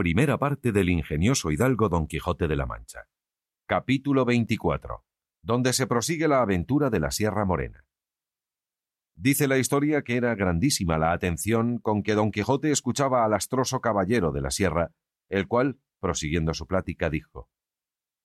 [0.00, 3.00] Primera parte del ingenioso hidalgo Don Quijote de la Mancha.
[3.66, 5.04] Capítulo 24.
[5.42, 7.84] Donde se prosigue la aventura de la Sierra Morena.
[9.14, 13.82] Dice la historia que era grandísima la atención con que Don Quijote escuchaba al astroso
[13.82, 14.94] caballero de la Sierra,
[15.28, 17.50] el cual, prosiguiendo su plática, dijo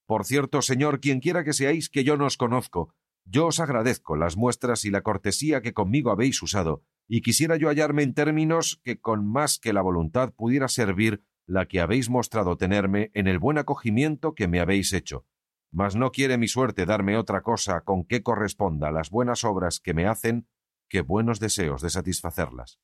[0.06, 2.94] Por cierto, señor, quienquiera que seáis que yo no os conozco,
[3.26, 7.68] yo os agradezco las muestras y la cortesía que conmigo habéis usado, y quisiera yo
[7.68, 12.56] hallarme en términos que con más que la voluntad pudiera servir la que habéis mostrado
[12.56, 15.26] tenerme en el buen acogimiento que me habéis hecho.
[15.70, 19.94] Mas no quiere mi suerte darme otra cosa con que corresponda las buenas obras que
[19.94, 20.48] me hacen
[20.88, 22.78] que buenos deseos de satisfacerlas.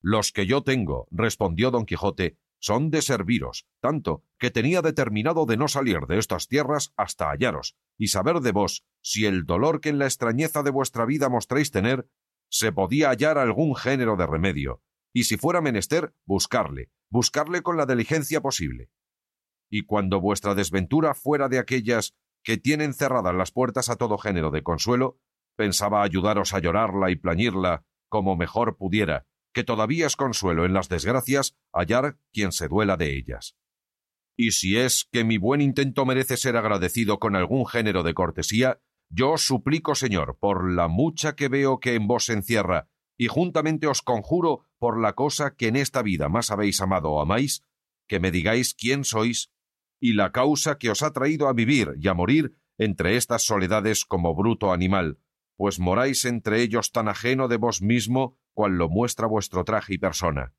[0.00, 5.56] Los que yo tengo, respondió don Quijote, son de serviros, tanto que tenía determinado de
[5.56, 9.90] no salir de estas tierras hasta hallaros, y saber de vos si el dolor que
[9.90, 12.08] en la extrañeza de vuestra vida mostréis tener,
[12.48, 17.86] se podía hallar algún género de remedio, y si fuera menester, buscarle, buscarle con la
[17.86, 18.90] diligencia posible.
[19.70, 24.50] Y cuando vuestra desventura fuera de aquellas que tienen cerradas las puertas a todo género
[24.50, 25.18] de consuelo,
[25.56, 30.88] pensaba ayudaros a llorarla y plañirla como mejor pudiera, que todavía es consuelo en las
[30.88, 33.56] desgracias hallar quien se duela de ellas.
[34.36, 38.80] Y si es que mi buen intento merece ser agradecido con algún género de cortesía,
[39.08, 43.86] yo os suplico, Señor, por la mucha que veo que en vos encierra, y juntamente
[43.86, 47.62] os conjuro por la cosa que en esta vida más habéis amado o amáis,
[48.06, 49.50] que me digáis quién sois
[50.00, 54.04] y la causa que os ha traído a vivir y a morir entre estas soledades
[54.04, 55.18] como bruto animal,
[55.56, 59.98] pues moráis entre ellos tan ajeno de vos mismo cual lo muestra vuestro traje y
[59.98, 60.54] persona.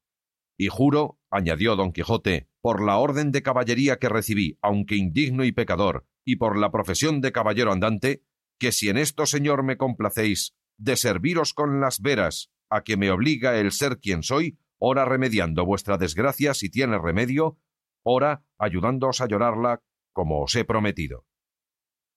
[0.57, 5.51] Y juro, añadió don Quijote, por la orden de caballería que recibí, aunque indigno y
[5.51, 8.24] pecador, y por la profesión de caballero andante,
[8.59, 13.11] que si en esto, señor, me complacéis, de serviros con las veras a que me
[13.11, 17.57] obliga el ser quien soy, ora remediando vuestra desgracia si tiene remedio,
[18.03, 19.81] ora ayudándoos a llorarla
[20.13, 21.25] como os he prometido.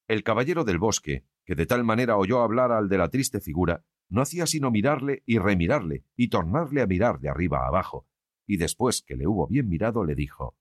[0.08, 3.84] El caballero del bosque, que de tal manera oyó hablar al de la triste figura,
[4.08, 8.06] no hacía sino mirarle y remirarle, y tornarle a mirar de arriba a abajo,
[8.46, 10.56] y después que le hubo bien mirado le dijo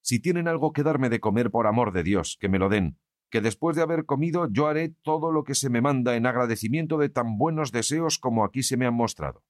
[0.00, 2.98] Si tienen algo que darme de comer por amor de Dios, que me lo den,
[3.32, 6.98] que después de haber comido yo haré todo lo que se me manda en agradecimiento
[6.98, 9.42] de tan buenos deseos como aquí se me han mostrado.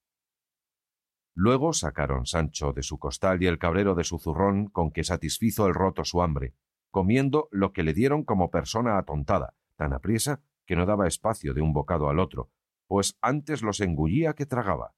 [1.34, 5.66] Luego sacaron Sancho de su costal y el cabrero de su zurrón con que satisfizo
[5.66, 6.54] el roto su hambre,
[6.92, 11.62] comiendo lo que le dieron como persona atontada, tan apriesa que no daba espacio de
[11.62, 12.50] un bocado al otro,
[12.86, 14.94] pues antes los engullía que tragaba.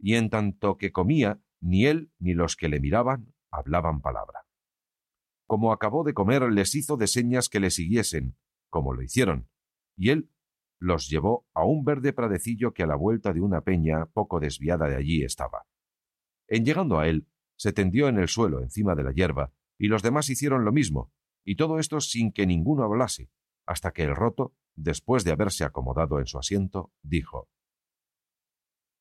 [0.00, 4.49] Y en tanto que comía, ni él ni los que le miraban hablaban palabra.
[5.50, 8.36] Como acabó de comer, les hizo de señas que le siguiesen,
[8.68, 9.48] como lo hicieron,
[9.96, 10.30] y él
[10.78, 14.86] los llevó a un verde pradecillo que a la vuelta de una peña poco desviada
[14.86, 15.66] de allí estaba.
[16.46, 20.04] En llegando a él, se tendió en el suelo encima de la hierba, y los
[20.04, 21.10] demás hicieron lo mismo,
[21.44, 23.28] y todo esto sin que ninguno hablase,
[23.66, 27.48] hasta que el roto, después de haberse acomodado en su asiento, dijo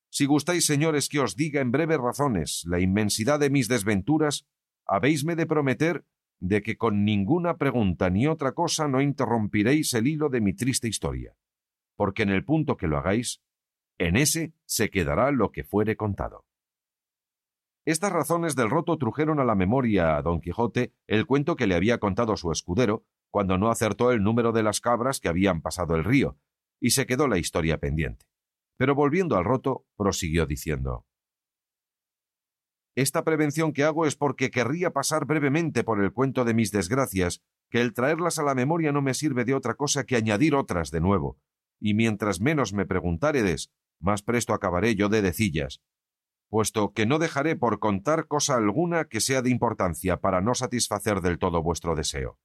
[0.09, 4.47] Si gustáis, señores, que os diga en breves razones la inmensidad de mis desventuras,
[4.87, 6.05] habéisme de prometer
[6.39, 10.87] de que con ninguna pregunta ni otra cosa no interrumpiréis el hilo de mi triste
[10.87, 11.35] historia,
[11.95, 13.41] porque en el punto que lo hagáis,
[13.97, 16.45] en ese se quedará lo que fuere contado.
[17.85, 21.75] Estas razones del roto trujeron a la memoria a don Quijote el cuento que le
[21.75, 25.95] había contado su escudero cuando no acertó el número de las cabras que habían pasado
[25.95, 26.37] el río,
[26.79, 28.25] y se quedó la historia pendiente.
[28.77, 31.05] Pero volviendo al roto, prosiguió diciendo
[33.01, 37.41] esta prevención que hago es porque querría pasar brevemente por el cuento de mis desgracias,
[37.69, 40.91] que el traerlas a la memoria no me sirve de otra cosa que añadir otras
[40.91, 41.37] de nuevo,
[41.79, 45.81] y mientras menos me preguntáredes, más presto acabaré yo de decillas.
[46.49, 51.21] puesto que no dejaré por contar cosa alguna que sea de importancia para no satisfacer
[51.21, 52.39] del todo vuestro deseo.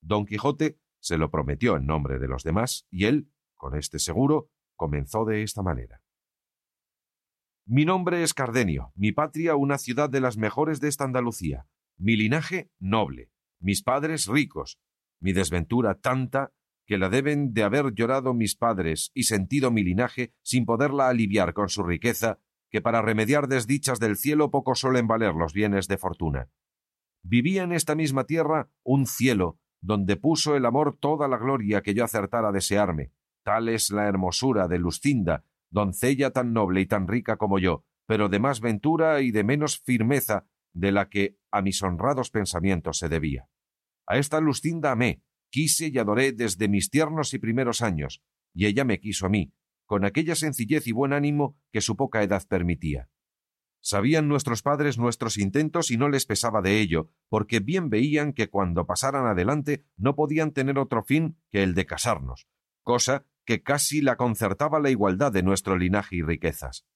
[0.00, 4.50] Don Quijote se lo prometió en nombre de los demás, y él, con este seguro,
[4.74, 6.02] comenzó de esta manera.
[7.64, 12.16] Mi nombre es Cardenio, mi patria una ciudad de las mejores de esta Andalucía, mi
[12.16, 13.30] linaje noble,
[13.60, 14.80] mis padres ricos,
[15.20, 16.52] mi desventura tanta
[16.86, 21.54] que la deben de haber llorado mis padres y sentido mi linaje sin poderla aliviar
[21.54, 25.98] con su riqueza, que para remediar desdichas del cielo poco suelen valer los bienes de
[25.98, 26.50] fortuna.
[27.22, 31.94] Vivía en esta misma tierra un cielo, donde puso el amor toda la gloria que
[31.94, 33.12] yo acertara a desearme.
[33.44, 38.28] Tal es la hermosura de Luscinda, doncella tan noble y tan rica como yo, pero
[38.28, 43.08] de más ventura y de menos firmeza de la que a mis honrados pensamientos se
[43.08, 43.48] debía.
[44.06, 48.22] A esta Luscinda amé, quise y adoré desde mis tiernos y primeros años,
[48.54, 49.54] y ella me quiso a mí,
[49.86, 53.08] con aquella sencillez y buen ánimo que su poca edad permitía.
[53.80, 58.48] Sabían nuestros padres nuestros intentos y no les pesaba de ello, porque bien veían que
[58.48, 62.46] cuando pasaran adelante no podían tener otro fin que el de casarnos,
[62.84, 66.86] cosa que casi la concertaba la igualdad de nuestro linaje y riquezas.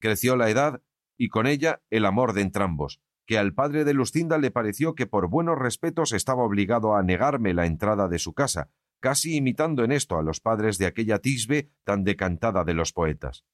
[0.00, 0.82] Creció la edad
[1.16, 5.06] y con ella el amor de entrambos, que al padre de Lucinda le pareció que
[5.06, 9.92] por buenos respetos estaba obligado a negarme la entrada de su casa, casi imitando en
[9.92, 13.44] esto a los padres de aquella tisbe tan decantada de los poetas.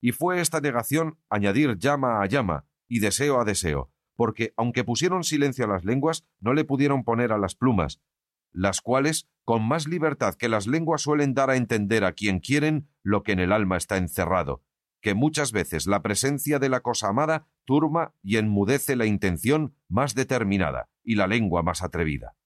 [0.00, 5.24] Y fue esta negación añadir llama a llama y deseo a deseo, porque aunque pusieron
[5.24, 8.00] silencio a las lenguas, no le pudieron poner a las plumas,
[8.52, 12.88] las cuales, con más libertad que las lenguas suelen dar a entender a quien quieren
[13.02, 14.62] lo que en el alma está encerrado,
[15.00, 20.14] que muchas veces la presencia de la cosa amada turma y enmudece la intención más
[20.14, 22.36] determinada y la lengua más atrevida.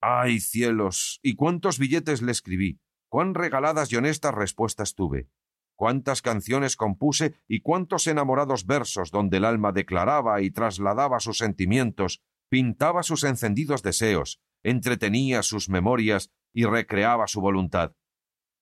[0.00, 1.20] ¡Ay, cielos!
[1.22, 2.80] ¿Y cuántos billetes le escribí?
[3.08, 5.28] ¿Cuán regaladas y honestas respuestas tuve?
[5.76, 12.20] ¿Cuántas canciones compuse y cuántos enamorados versos donde el alma declaraba y trasladaba sus sentimientos,
[12.48, 17.94] pintaba sus encendidos deseos, entretenía sus memorias y recreaba su voluntad?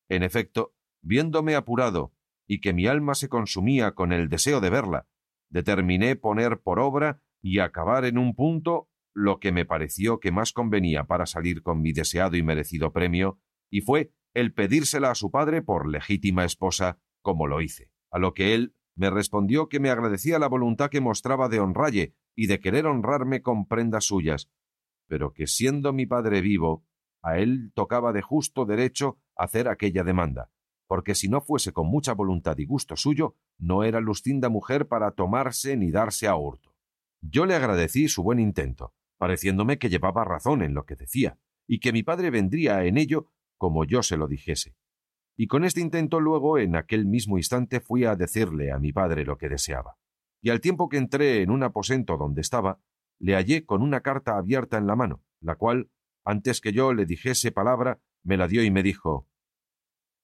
[0.09, 2.13] En efecto, viéndome apurado
[2.47, 5.07] y que mi alma se consumía con el deseo de verla,
[5.51, 10.53] determiné poner por obra y acabar en un punto lo que me pareció que más
[10.53, 15.31] convenía para salir con mi deseado y merecido premio, y fue el pedírsela a su
[15.31, 19.91] padre por legítima esposa, como lo hice, a lo que él me respondió que me
[19.91, 24.51] agradecía la voluntad que mostraba de honralle y de querer honrarme con prendas suyas,
[25.11, 26.85] pero que siendo mi padre vivo,
[27.21, 30.53] a él tocaba de justo derecho hacer aquella demanda,
[30.87, 35.11] porque si no fuese con mucha voluntad y gusto suyo, no era Lucinda mujer para
[35.11, 36.77] tomarse ni darse a hurto.
[37.21, 41.81] Yo le agradecí su buen intento, pareciéndome que llevaba razón en lo que decía, y
[41.81, 43.27] que mi padre vendría en ello
[43.59, 44.77] como yo se lo dijese.
[45.37, 49.25] Y con este intento luego, en aquel mismo instante, fui a decirle a mi padre
[49.25, 49.97] lo que deseaba.
[50.41, 52.81] Y al tiempo que entré en un aposento donde estaba,
[53.21, 55.91] le hallé con una carta abierta en la mano, la cual,
[56.25, 59.29] antes que yo le dijese palabra, me la dio y me dijo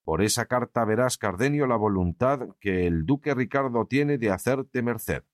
[0.02, 5.24] Por esa carta verás, Cardenio, la voluntad que el duque Ricardo tiene de hacerte merced.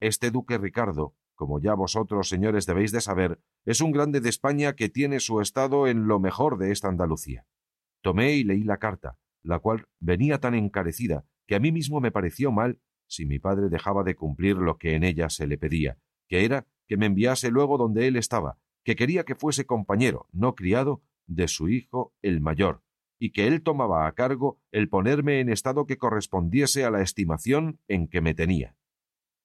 [0.00, 4.74] Este duque Ricardo, como ya vosotros, señores, debéis de saber, es un grande de España
[4.74, 7.46] que tiene su estado en lo mejor de esta Andalucía.
[8.02, 12.10] Tomé y leí la carta, la cual venía tan encarecida que a mí mismo me
[12.10, 15.98] pareció mal si mi padre dejaba de cumplir lo que en ella se le pedía,
[16.28, 20.54] que era que me enviase luego donde él estaba, que quería que fuese compañero, no
[20.54, 22.82] criado, de su hijo el mayor,
[23.18, 27.80] y que él tomaba a cargo el ponerme en estado que correspondiese a la estimación
[27.88, 28.76] en que me tenía.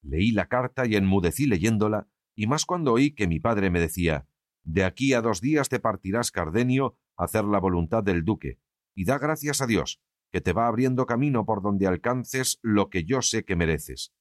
[0.01, 4.27] Leí la carta y enmudecí leyéndola, y más cuando oí que mi padre me decía
[4.63, 8.59] De aquí a dos días te partirás, Cardenio, a hacer la voluntad del duque,
[8.95, 13.03] y da gracias a Dios, que te va abriendo camino por donde alcances lo que
[13.03, 14.13] yo sé que mereces.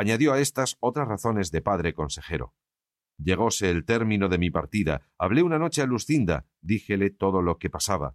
[0.00, 2.54] Añadió a estas otras razones de padre consejero.
[3.18, 7.68] Llegóse el término de mi partida, hablé una noche a Lucinda, díjele todo lo que
[7.68, 8.14] pasaba,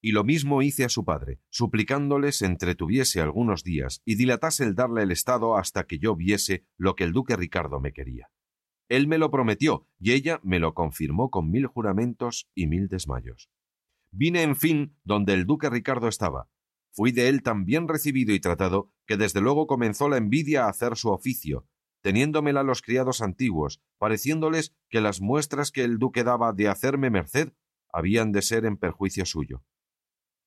[0.00, 4.74] y lo mismo hice a su padre, suplicándole se entretuviese algunos días y dilatase el
[4.74, 8.30] darle el estado hasta que yo viese lo que el duque Ricardo me quería.
[8.88, 13.50] Él me lo prometió, y ella me lo confirmó con mil juramentos y mil desmayos.
[14.10, 16.48] Vine, en fin, donde el duque Ricardo estaba.
[16.98, 20.68] Fui de él tan bien recibido y tratado que desde luego comenzó la envidia a
[20.68, 21.64] hacer su oficio,
[22.02, 27.52] teniéndomela los criados antiguos, pareciéndoles que las muestras que el duque daba de hacerme merced
[27.92, 29.62] habían de ser en perjuicio suyo.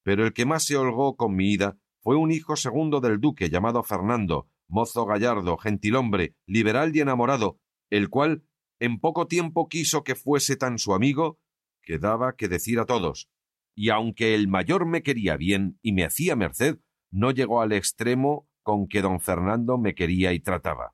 [0.03, 3.49] Pero el que más se holgó con mi ida fue un hijo segundo del duque
[3.49, 8.43] llamado Fernando, mozo gallardo, gentilhombre, liberal y enamorado, el cual
[8.81, 11.39] en poco tiempo quiso que fuese tan su amigo
[11.81, 13.29] que daba que decir a todos,
[13.75, 16.79] y aunque el mayor me quería bien y me hacía merced,
[17.11, 20.93] no llegó al extremo con que don Fernando me quería y trataba.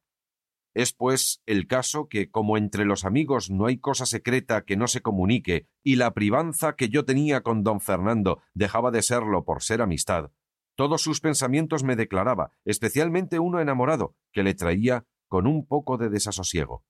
[0.73, 4.87] Es, pues, el caso que, como entre los amigos no hay cosa secreta que no
[4.87, 9.63] se comunique, y la privanza que yo tenía con don Fernando dejaba de serlo por
[9.63, 10.31] ser amistad,
[10.77, 16.09] todos sus pensamientos me declaraba, especialmente uno enamorado, que le traía con un poco de
[16.09, 16.85] desasosiego.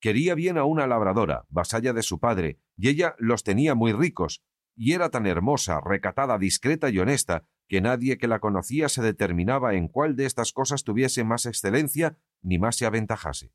[0.00, 4.42] Quería bien a una labradora, vasalla de su padre, y ella los tenía muy ricos,
[4.76, 9.74] y era tan hermosa, recatada, discreta y honesta, que nadie que la conocía se determinaba
[9.74, 13.52] en cuál de estas cosas tuviese más excelencia ni más se aventajase.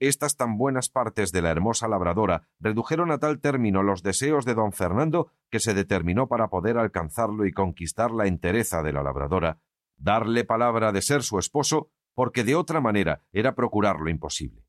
[0.00, 4.54] Estas tan buenas partes de la hermosa labradora redujeron a tal término los deseos de
[4.54, 9.60] don Fernando que se determinó para poder alcanzarlo y conquistar la entereza de la labradora,
[9.96, 14.66] darle palabra de ser su esposo, porque de otra manera era procurar lo imposible.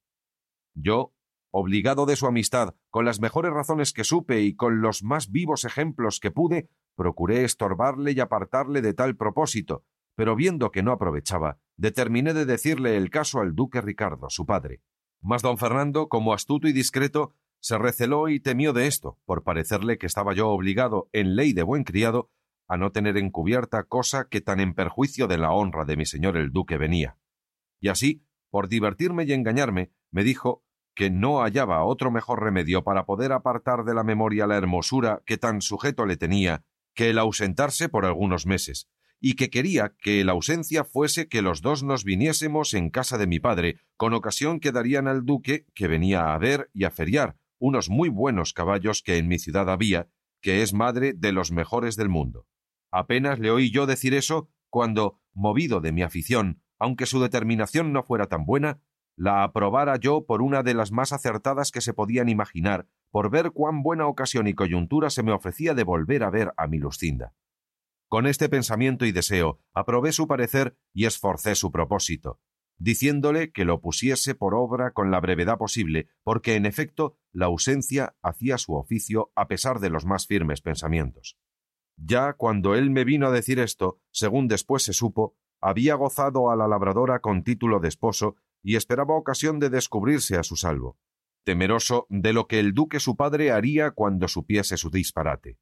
[0.76, 1.15] Yo,
[1.58, 5.64] obligado de su amistad, con las mejores razones que supe y con los más vivos
[5.64, 9.86] ejemplos que pude, procuré estorbarle y apartarle de tal propósito,
[10.16, 14.82] pero viendo que no aprovechaba, determiné de decirle el caso al duque Ricardo, su padre.
[15.22, 19.98] Mas don Fernando, como astuto y discreto, se receló y temió de esto, por parecerle
[19.98, 22.32] que estaba yo obligado, en ley de buen criado,
[22.68, 26.36] a no tener encubierta cosa que tan en perjuicio de la honra de mi señor
[26.36, 27.18] el duque venía.
[27.80, 30.65] Y así, por divertirme y engañarme, me dijo
[30.96, 35.38] que no hallaba otro mejor remedio para poder apartar de la memoria la hermosura que
[35.38, 38.88] tan sujeto le tenía que el ausentarse por algunos meses,
[39.20, 43.28] y que quería que la ausencia fuese que los dos nos viniésemos en casa de
[43.28, 47.38] mi padre, con ocasión que darían al duque, que venía a ver y a feriar
[47.60, 50.10] unos muy buenos caballos que en mi ciudad había,
[50.42, 52.48] que es madre de los mejores del mundo.
[52.92, 58.04] Apenas le oí yo decir eso, cuando, movido de mi afición, aunque su determinación no
[58.04, 58.82] fuera tan buena,
[59.16, 63.52] la aprobara yo por una de las más acertadas que se podían imaginar, por ver
[63.52, 67.34] cuán buena ocasión y coyuntura se me ofrecía de volver a ver a mi Lucinda.
[68.08, 72.40] Con este pensamiento y deseo aprobé su parecer y esforcé su propósito,
[72.78, 78.16] diciéndole que lo pusiese por obra con la brevedad posible, porque en efecto la ausencia
[78.22, 81.38] hacía su oficio a pesar de los más firmes pensamientos.
[81.98, 86.56] Ya cuando él me vino a decir esto, según después se supo, había gozado a
[86.56, 90.98] la labradora con título de esposo y esperaba ocasión de descubrirse a su salvo,
[91.44, 95.60] temeroso de lo que el duque su padre haría cuando supiese su disparate.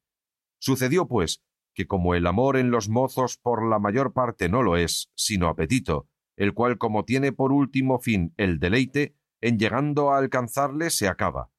[0.58, 1.42] Sucedió, pues,
[1.74, 5.48] que como el amor en los mozos por la mayor parte no lo es, sino
[5.48, 11.06] apetito, el cual como tiene por último fin el deleite, en llegando a alcanzarle se
[11.06, 11.50] acaba.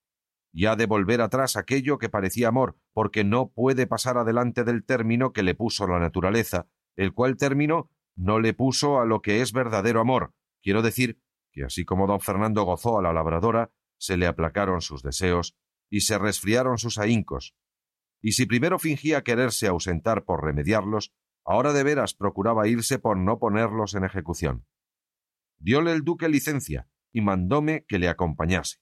[0.52, 4.84] Y ha de volver atrás aquello que parecía amor, porque no puede pasar adelante del
[4.84, 9.42] término que le puso la naturaleza, el cual término no le puso a lo que
[9.42, 10.34] es verdadero amor.
[10.64, 11.20] Quiero decir
[11.56, 15.58] que así como don Fernando gozó a la labradora, se le aplacaron sus deseos
[15.90, 17.56] y se resfriaron sus ahincos,
[18.26, 21.14] y si primero fingía quererse ausentar por remediarlos,
[21.46, 24.66] ahora de veras procuraba irse por no ponerlos en ejecución.
[25.60, 28.80] Dióle el duque licencia y mandóme que le acompañase.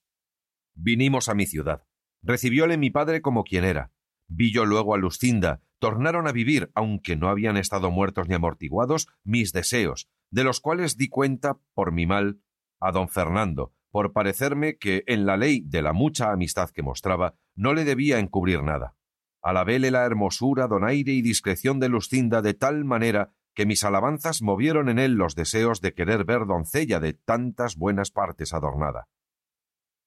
[0.76, 1.84] Vinimos a mi ciudad.
[2.22, 3.92] Recibióle mi padre como quien era.
[4.30, 5.62] Vi yo luego a Lucinda.
[5.78, 10.96] Tornaron a vivir, aunque no habían estado muertos ni amortiguados, mis deseos, de los cuales
[10.96, 12.40] di cuenta, por mi mal,
[12.84, 17.36] a don Fernando, por parecerme que en la ley de la mucha amistad que mostraba
[17.56, 18.96] no le debía encubrir nada
[19.44, 24.90] alabéle la hermosura, donaire y discreción de Lucinda de tal manera que mis alabanzas movieron
[24.90, 29.10] en él los deseos de querer ver doncella de tantas buenas partes adornada.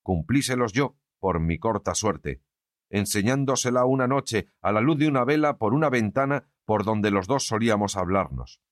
[0.02, 2.40] Cumplíselos yo, por mi corta suerte,
[2.88, 7.26] enseñándosela una noche a la luz de una vela por una ventana por donde los
[7.26, 8.62] dos solíamos hablarnos.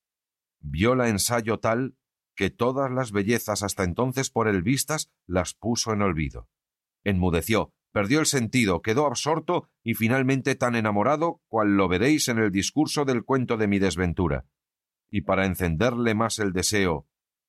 [0.61, 1.95] la ensayo tal
[2.35, 6.49] que todas las bellezas hasta entonces por él vistas las puso en olvido.
[7.03, 12.51] Enmudeció, perdió el sentido, quedó absorto y finalmente tan enamorado cual lo veréis en el
[12.51, 14.45] discurso del cuento de mi desventura.
[15.09, 17.07] Y para encenderle más el deseo,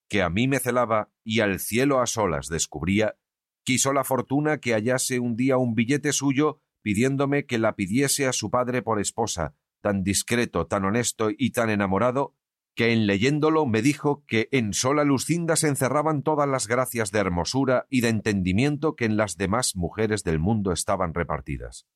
[0.09, 3.17] que a mí me celaba y al cielo a solas descubría,
[3.65, 8.33] quiso la fortuna que hallase un día un billete suyo pidiéndome que la pidiese a
[8.33, 12.37] su padre por esposa, tan discreto, tan honesto y tan enamorado,
[12.77, 17.21] que en leyéndolo me dijo que en sola Lucinda se encerraban todas las gracias de
[17.21, 21.87] hermosura y de entendimiento que en las demás mujeres del mundo estaban repartidas.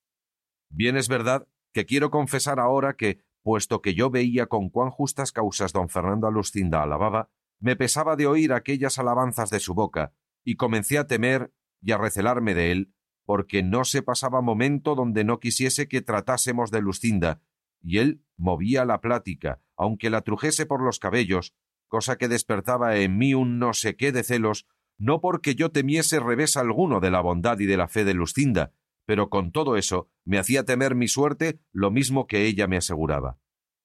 [0.70, 5.32] Bien es verdad que quiero confesar ahora que, puesto que yo veía con cuán justas
[5.32, 7.28] causas don Fernando a Lucinda alababa,
[7.60, 11.99] me pesaba de oír aquellas alabanzas de su boca, y comencé a temer y a
[11.99, 12.94] recelarme de él,
[13.26, 17.42] porque no se pasaba momento donde no quisiese que tratásemos de Lucinda,
[17.82, 21.54] y él movía la plática, aunque la trujese por los cabellos,
[21.88, 24.66] cosa que despertaba en mí un no sé qué de celos,
[24.99, 28.72] no porque yo temiese revés alguno de la bondad y de la fe de Lucinda,
[29.06, 33.38] pero con todo eso me hacía temer mi suerte lo mismo que ella me aseguraba.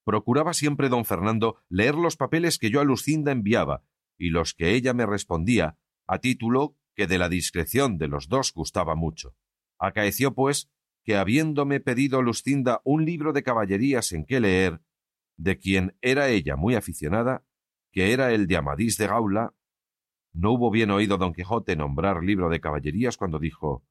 [0.03, 3.83] Procuraba siempre don Fernando leer los papeles que yo a Lucinda enviaba
[4.17, 8.53] y los que ella me respondía, a título que de la discreción de los dos
[8.53, 9.35] gustaba mucho.
[9.79, 10.69] Acaeció, pues,
[11.05, 14.81] que habiéndome pedido Lucinda un libro de caballerías en que leer,
[15.38, 17.45] de quien era ella muy aficionada,
[17.91, 19.53] que era el de Amadís de Gaula,
[20.33, 23.85] no hubo bien oído don Quijote nombrar libro de caballerías cuando dijo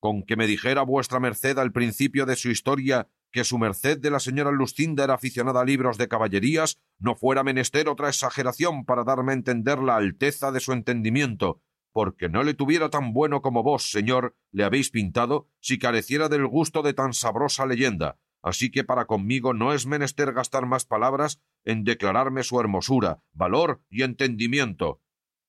[0.00, 4.10] Con que me dijera vuestra merced al principio de su historia que su merced de
[4.10, 9.04] la señora Lucinda era aficionada a libros de caballerías, no fuera menester otra exageración para
[9.04, 11.62] darme a entender la alteza de su entendimiento,
[11.96, 16.46] porque no le tuviera tan bueno como vos, señor, le habéis pintado, si careciera del
[16.46, 21.40] gusto de tan sabrosa leyenda, así que para conmigo no es menester gastar más palabras
[21.64, 25.00] en declararme su hermosura, valor y entendimiento,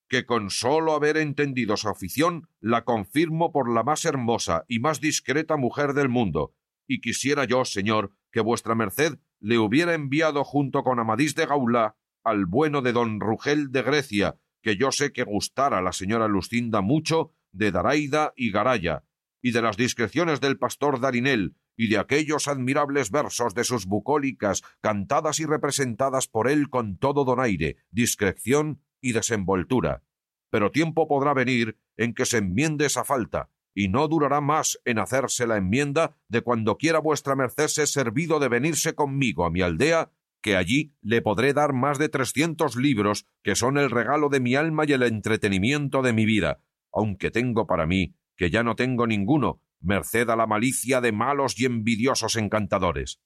[0.07, 5.01] que con sólo haber entendido su afición la confirmo por la más hermosa y más
[5.01, 6.53] discreta mujer del mundo,
[6.87, 11.97] y quisiera yo, señor, que vuestra merced le hubiera enviado junto con Amadís de Gaula
[12.23, 16.81] al bueno de don Rugel de Grecia, que yo sé que gustara la señora Lucinda
[16.81, 19.05] mucho de Daraida y Garaya,
[19.41, 24.63] y de las discreciones del pastor Darinel, y de aquellos admirables versos de sus bucólicas,
[24.81, 30.03] cantadas y representadas por él con todo donaire, discreción y desenvoltura.
[30.49, 34.99] Pero tiempo podrá venir en que se enmiende esa falta, y no durará más en
[34.99, 39.61] hacerse la enmienda de cuando quiera vuestra merced ser servido de venirse conmigo a mi
[39.61, 44.39] aldea que allí le podré dar más de trescientos libros que son el regalo de
[44.39, 48.75] mi alma y el entretenimiento de mi vida, aunque tengo para mí, que ya no
[48.75, 53.19] tengo ninguno, merced a la malicia de malos y envidiosos encantadores.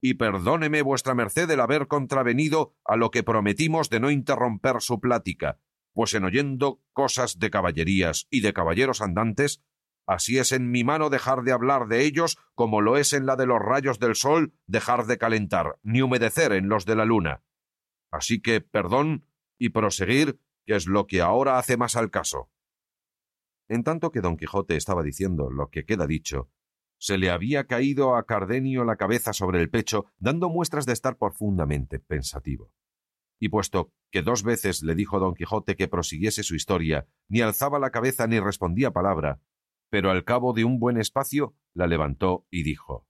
[0.00, 5.00] Y perdóneme vuestra merced el haber contravenido a lo que prometimos de no interromper su
[5.00, 5.58] plática,
[5.92, 9.62] pues en oyendo cosas de caballerías y de caballeros andantes,
[10.08, 13.36] Así es en mi mano dejar de hablar de ellos como lo es en la
[13.36, 17.42] de los rayos del sol dejar de calentar, ni humedecer en los de la luna.
[18.10, 19.26] Así que perdón
[19.58, 22.50] y proseguir, que es lo que ahora hace más al caso.
[23.68, 26.50] En tanto que don Quijote estaba diciendo lo que queda dicho,
[26.96, 31.18] se le había caído a Cardenio la cabeza sobre el pecho, dando muestras de estar
[31.18, 32.72] profundamente pensativo.
[33.38, 37.78] Y puesto que dos veces le dijo don Quijote que prosiguiese su historia, ni alzaba
[37.78, 39.42] la cabeza ni respondía palabra,
[39.90, 43.06] pero al cabo de un buen espacio la levantó y dijo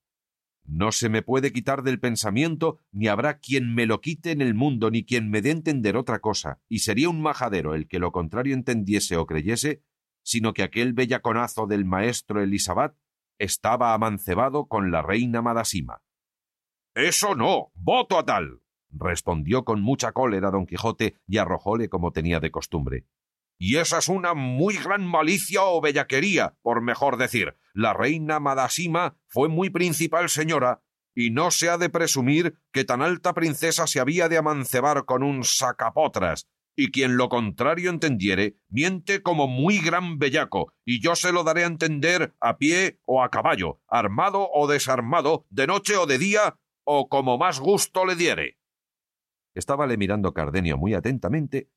[0.64, 4.54] No se me puede quitar del pensamiento, ni habrá quien me lo quite en el
[4.54, 8.12] mundo, ni quien me dé entender otra cosa, y sería un majadero el que lo
[8.12, 9.82] contrario entendiese o creyese,
[10.22, 12.94] sino que aquel bellaconazo del maestro Elisabat
[13.38, 16.02] estaba amancebado con la reina Madasima.
[16.94, 17.70] Eso no.
[17.74, 18.60] voto a tal.
[18.90, 23.06] respondió con mucha cólera don Quijote y arrojóle como tenía de costumbre.
[23.58, 27.56] Y esa es una muy gran malicia o bellaquería, por mejor decir.
[27.74, 30.82] La reina Madasima fue muy principal señora,
[31.14, 35.24] y no se ha de presumir que tan alta princesa se había de amancebar con
[35.24, 41.32] un sacapotras, y quien lo contrario entendiere, miente como muy gran bellaco, y yo se
[41.32, 46.06] lo daré a entender a pie o a caballo, armado o desarmado, de noche o
[46.06, 48.58] de día, o como más gusto le diere.
[49.54, 51.68] Estábale mirando Cardenio muy atentamente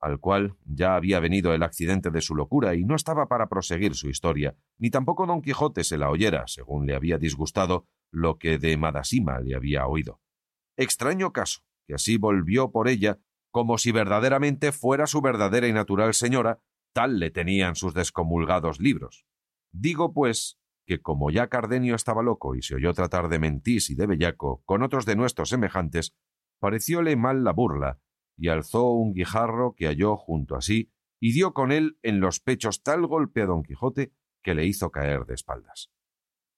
[0.00, 3.94] al cual ya había venido el accidente de su locura y no estaba para proseguir
[3.94, 8.58] su historia, ni tampoco don Quijote se la oyera, según le había disgustado lo que
[8.58, 10.20] de Madasima le había oído.
[10.76, 13.18] Extraño caso, que así volvió por ella,
[13.50, 16.60] como si verdaderamente fuera su verdadera y natural señora,
[16.92, 19.26] tal le tenían sus descomulgados libros.
[19.72, 23.94] Digo, pues, que como ya Cardenio estaba loco y se oyó tratar de mentís y
[23.94, 26.14] de bellaco con otros de nuestros semejantes,
[26.60, 28.00] parecióle mal la burla,
[28.38, 32.40] y alzó un guijarro que halló junto a sí, y dio con él en los
[32.40, 35.90] pechos tal golpe a don Quijote que le hizo caer de espaldas.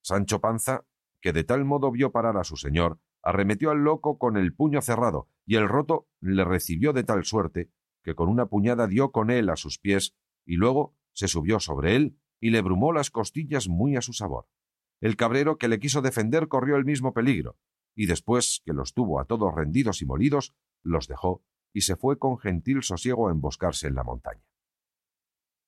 [0.03, 0.85] Sancho Panza,
[1.21, 4.83] que de tal modo vio parar a su señor, arremetió al loco con el puño
[4.83, 7.71] cerrado, y el roto le recibió de tal suerte
[8.03, 10.15] que con una puñada dio con él a sus pies,
[10.47, 14.49] y luego se subió sobre él y le brumó las costillas muy a su sabor.
[15.01, 17.59] El cabrero que le quiso defender corrió el mismo peligro,
[17.95, 22.19] y después que los tuvo a todos rendidos y molidos, los dejó y se fue
[22.19, 24.43] con gentil sosiego a emboscarse en la montaña.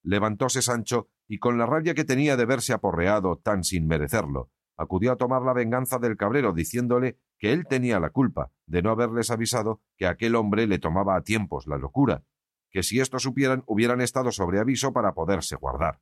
[0.03, 5.13] Levantóse Sancho y con la rabia que tenía de verse aporreado tan sin merecerlo, acudió
[5.13, 9.31] a tomar la venganza del cabrero diciéndole que él tenía la culpa de no haberles
[9.31, 12.25] avisado que aquel hombre le tomaba a tiempos la locura,
[12.71, 16.01] que si esto supieran hubieran estado sobre aviso para poderse guardar.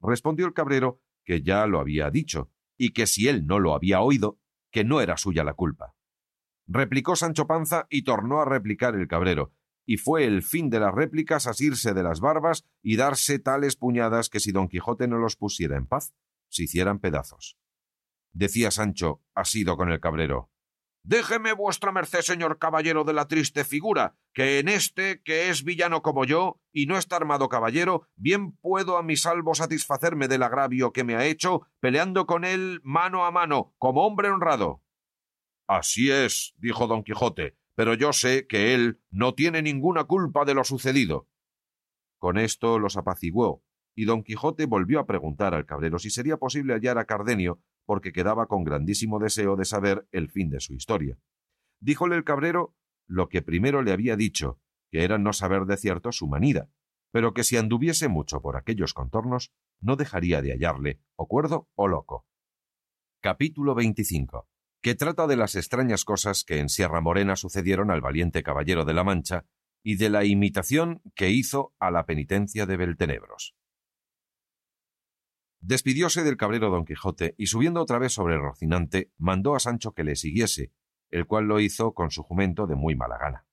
[0.00, 4.00] Respondió el cabrero que ya lo había dicho, y que si él no lo había
[4.00, 4.38] oído,
[4.70, 5.95] que no era suya la culpa
[6.66, 9.52] replicó Sancho Panza y tornó a replicar el cabrero,
[9.84, 14.28] y fue el fin de las réplicas asirse de las barbas y darse tales puñadas
[14.28, 16.14] que si don Quijote no los pusiera en paz,
[16.48, 17.56] se hicieran pedazos.
[18.32, 20.50] Decía Sancho, asido con el cabrero,
[21.08, 26.02] Déjeme vuestra merced, señor caballero de la triste figura, que en este, que es villano
[26.02, 30.92] como yo, y no está armado caballero, bien puedo a mi salvo satisfacerme del agravio
[30.92, 34.82] que me ha hecho, peleando con él mano a mano, como hombre honrado.
[35.66, 40.54] Así es, dijo don Quijote, pero yo sé que él no tiene ninguna culpa de
[40.54, 41.28] lo sucedido.
[42.18, 46.74] Con esto los apaciguó, y don Quijote volvió a preguntar al cabrero si sería posible
[46.74, 51.18] hallar a Cardenio, porque quedaba con grandísimo deseo de saber el fin de su historia.
[51.80, 52.76] Díjole el cabrero
[53.08, 56.70] lo que primero le había dicho, que era no saber de cierto su manida,
[57.10, 61.88] pero que si anduviese mucho por aquellos contornos, no dejaría de hallarle, o cuerdo o
[61.88, 62.26] loco.
[63.20, 64.48] Capítulo 25
[64.86, 68.94] que trata de las extrañas cosas que en Sierra Morena sucedieron al valiente caballero de
[68.94, 69.44] la Mancha
[69.82, 73.56] y de la imitación que hizo a la penitencia de Beltenebros.
[75.58, 80.04] Despidióse del cabrero don Quijote y subiendo otra vez sobre Rocinante, mandó a Sancho que
[80.04, 80.70] le siguiese,
[81.10, 83.44] el cual lo hizo con su jumento de muy mala gana.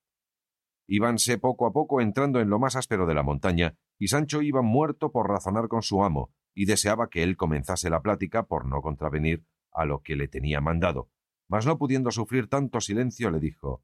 [0.86, 4.62] Íbanse poco a poco entrando en lo más áspero de la montaña, y Sancho iba
[4.62, 8.84] muerto por razonar con su amo, y deseaba que él comenzase la plática por no
[8.84, 11.10] contravenir a lo que le tenía mandado,
[11.50, 13.84] mas no pudiendo sufrir tanto silencio, le dijo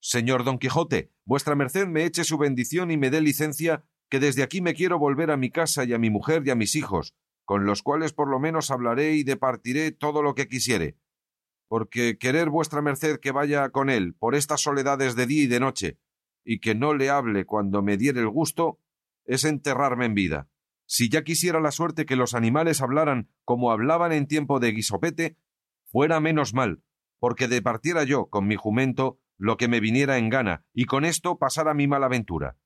[0.00, 4.42] Señor don Quijote, vuestra merced me eche su bendición y me dé licencia, que desde
[4.42, 7.14] aquí me quiero volver a mi casa y a mi mujer y a mis hijos,
[7.44, 10.98] con los cuales por lo menos hablaré y departiré todo lo que quisiere.
[11.68, 15.60] Porque querer vuestra merced que vaya con él por estas soledades de día y de
[15.60, 15.98] noche,
[16.44, 18.78] y que no le hable cuando me diere el gusto,
[19.24, 20.48] es enterrarme en vida.
[20.86, 25.36] Si ya quisiera la suerte que los animales hablaran como hablaban en tiempo de guisopete,
[25.96, 26.82] fuera menos mal,
[27.18, 31.38] porque departiera yo con mi jumento lo que me viniera en gana, y con esto
[31.38, 32.58] pasara mi mala aventura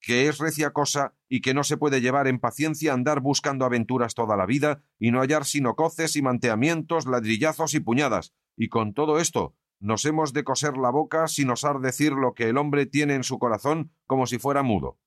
[0.00, 4.14] que es recia cosa y que no se puede llevar en paciencia andar buscando aventuras
[4.14, 8.94] toda la vida y no hallar sino coces y manteamientos, ladrillazos y puñadas, y con
[8.94, 12.86] todo esto nos hemos de coser la boca sin osar decir lo que el hombre
[12.86, 14.98] tiene en su corazón como si fuera mudo.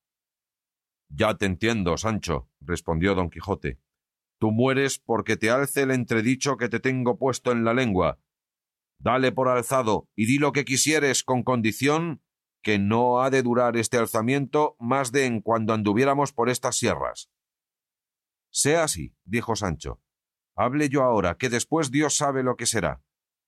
[1.10, 3.80] Ya te entiendo, Sancho, respondió don Quijote.
[4.40, 8.20] Tú mueres porque te alce el entredicho que te tengo puesto en la lengua.
[9.00, 12.22] Dale por alzado y di lo que quisieres con condición
[12.62, 17.30] que no ha de durar este alzamiento más de en cuando anduviéramos por estas sierras.
[18.52, 20.02] Sea así, dijo Sancho.
[20.56, 23.04] Hable yo ahora, que después Dios sabe lo que será.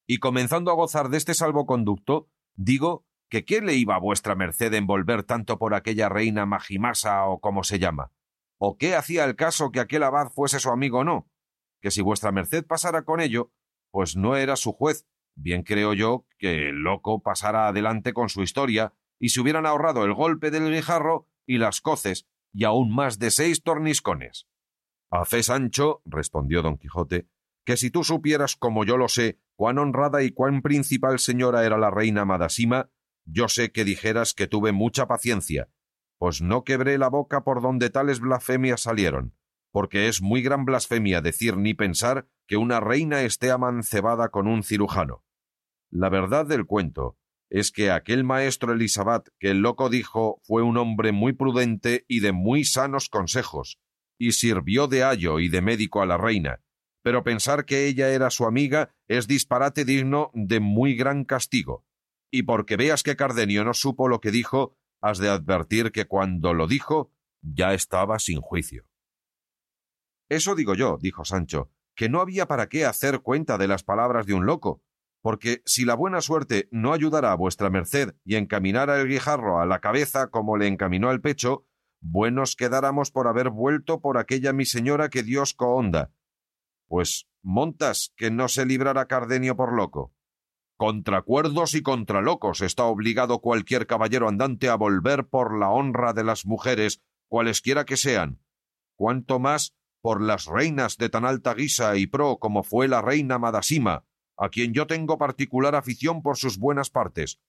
[0.08, 4.74] Y comenzando a gozar de este salvoconducto, digo que qué le iba a vuestra merced
[4.74, 8.12] envolver tanto por aquella reina Magimasa o como se llama,
[8.60, 11.30] o qué hacía el caso que aquel abad fuese su amigo o no,
[11.82, 13.52] que si vuestra merced pasara con ello,
[13.92, 18.44] pues no era su juez, bien creo yo que el loco pasara adelante con su
[18.44, 23.18] historia y se hubieran ahorrado el golpe del guijarro y las coces y aún más
[23.18, 24.48] de seis torniscones.
[25.10, 27.28] A fe, Sancho, respondió don Quijote,
[27.66, 31.78] que si tú supieras como yo lo sé, cuán honrada y cuán principal señora era
[31.78, 32.90] la reina Madasima,
[33.26, 35.70] yo sé que dijeras que tuve mucha paciencia,
[36.20, 39.36] pues no quebré la boca por donde tales blasfemias salieron,
[39.72, 44.62] porque es muy gran blasfemia decir ni pensar que una reina esté amancebada con un
[44.62, 45.24] cirujano.
[45.90, 47.18] La verdad del cuento
[47.50, 52.20] es que aquel maestro Elisabat que el loco dijo fue un hombre muy prudente y
[52.20, 53.80] de muy sanos consejos,
[54.20, 56.62] y sirvió de ayo y de médico a la reina,
[57.02, 61.86] pero pensar que ella era su amiga es disparate digno de muy gran castigo,
[62.30, 66.54] y porque veas que Cardenio no supo lo que dijo, has de advertir que cuando
[66.54, 68.86] lo dijo ya estaba sin juicio.
[70.30, 74.26] Eso digo yo, dijo Sancho, que no había para qué hacer cuenta de las palabras
[74.26, 74.84] de un loco,
[75.22, 79.66] porque si la buena suerte no ayudara a vuestra merced y encaminara el guijarro a
[79.66, 81.66] la cabeza como le encaminó al pecho,
[82.00, 86.12] buenos quedáramos por haber vuelto por aquella mi señora que Dios cohonda.
[86.88, 90.14] Pues montas que no se librara Cardenio por loco.
[90.80, 96.14] Contra cuerdos y contra locos está obligado cualquier caballero andante a volver por la honra
[96.14, 98.42] de las mujeres, cualesquiera que sean.
[98.96, 103.38] Cuanto más por las reinas de tan alta guisa y pro como fue la reina
[103.38, 104.06] Madasima,
[104.38, 107.42] a quien yo tengo particular afición por sus buenas partes,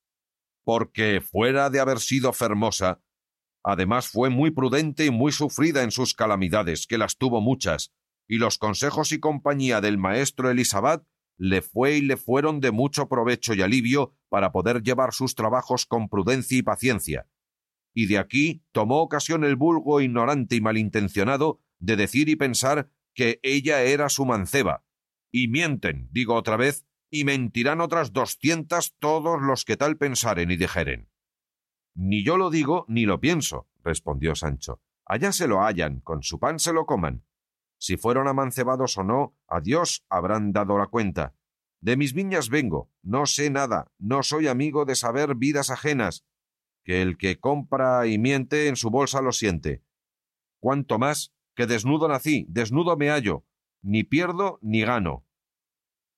[0.64, 3.00] porque fuera de haber sido fermosa,
[3.62, 7.92] además fue muy prudente y muy sufrida en sus calamidades, que las tuvo muchas,
[8.26, 11.04] y los consejos y compañía del maestro Elisabad
[11.40, 15.86] le fue y le fueron de mucho provecho y alivio para poder llevar sus trabajos
[15.86, 17.26] con prudencia y paciencia.
[17.94, 23.40] Y de aquí tomó ocasión el vulgo ignorante y malintencionado de decir y pensar que
[23.42, 24.84] ella era su manceba,
[25.32, 30.58] y mienten, digo otra vez, y mentirán otras doscientas todos los que tal pensaren y
[30.58, 31.08] dijeren.
[31.94, 34.82] Ni yo lo digo ni lo pienso, respondió Sancho.
[35.06, 37.24] Allá se lo hallan, con su pan se lo coman.
[37.80, 41.34] Si fueron amancebados o no, a Dios habrán dado la cuenta.
[41.80, 46.26] De mis viñas vengo, no sé nada, no soy amigo de saber vidas ajenas,
[46.84, 49.82] que el que compra y miente en su bolsa lo siente.
[50.60, 53.46] Cuanto más que desnudo nací, desnudo me hallo,
[53.80, 55.26] ni pierdo ni gano.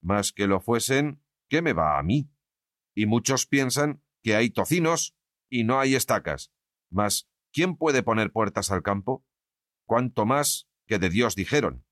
[0.01, 2.29] Mas que lo fuesen, ¿qué me va a mí?
[2.92, 5.14] Y muchos piensan que hay tocinos
[5.48, 6.51] y no hay estacas.
[6.90, 9.25] Mas, ¿quién puede poner puertas al campo?
[9.87, 11.85] Cuanto más que de Dios dijeron.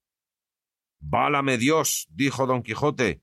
[1.01, 3.23] Válame Dios, dijo don Quijote,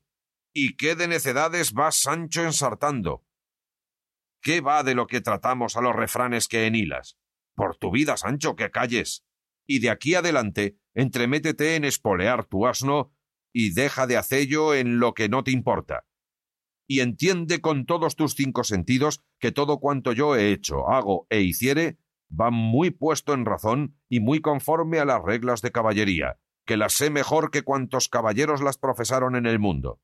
[0.52, 3.24] ¿y qué de necedades va Sancho ensartando?
[4.40, 7.18] ¿Qué va de lo que tratamos a los refranes que enhilas?
[7.54, 9.24] Por tu vida, Sancho, que calles.
[9.66, 13.12] Y de aquí adelante, entremétete en espolear tu asno
[13.52, 16.06] y deja de hacello en lo que no te importa.
[16.88, 21.42] Y entiende con todos tus cinco sentidos que todo cuanto yo he hecho, hago e
[21.42, 21.98] hiciere
[22.28, 26.94] va muy puesto en razón y muy conforme a las reglas de caballería, que las
[26.94, 30.00] sé mejor que cuantos caballeros las profesaron en el mundo.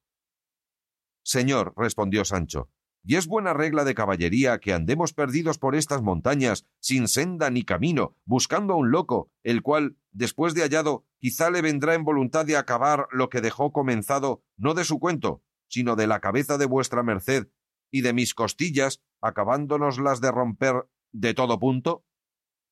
[1.22, 2.70] Señor, respondió Sancho,
[3.02, 7.62] y es buena regla de caballería que andemos perdidos por estas montañas, sin senda ni
[7.62, 12.46] camino, buscando a un loco, el cual, después de hallado, quizá le vendrá en voluntad
[12.46, 16.66] de acabar lo que dejó comenzado, no de su cuento, sino de la cabeza de
[16.66, 17.48] vuestra merced,
[17.90, 22.04] y de mis costillas, acabándonos las de romper de todo punto?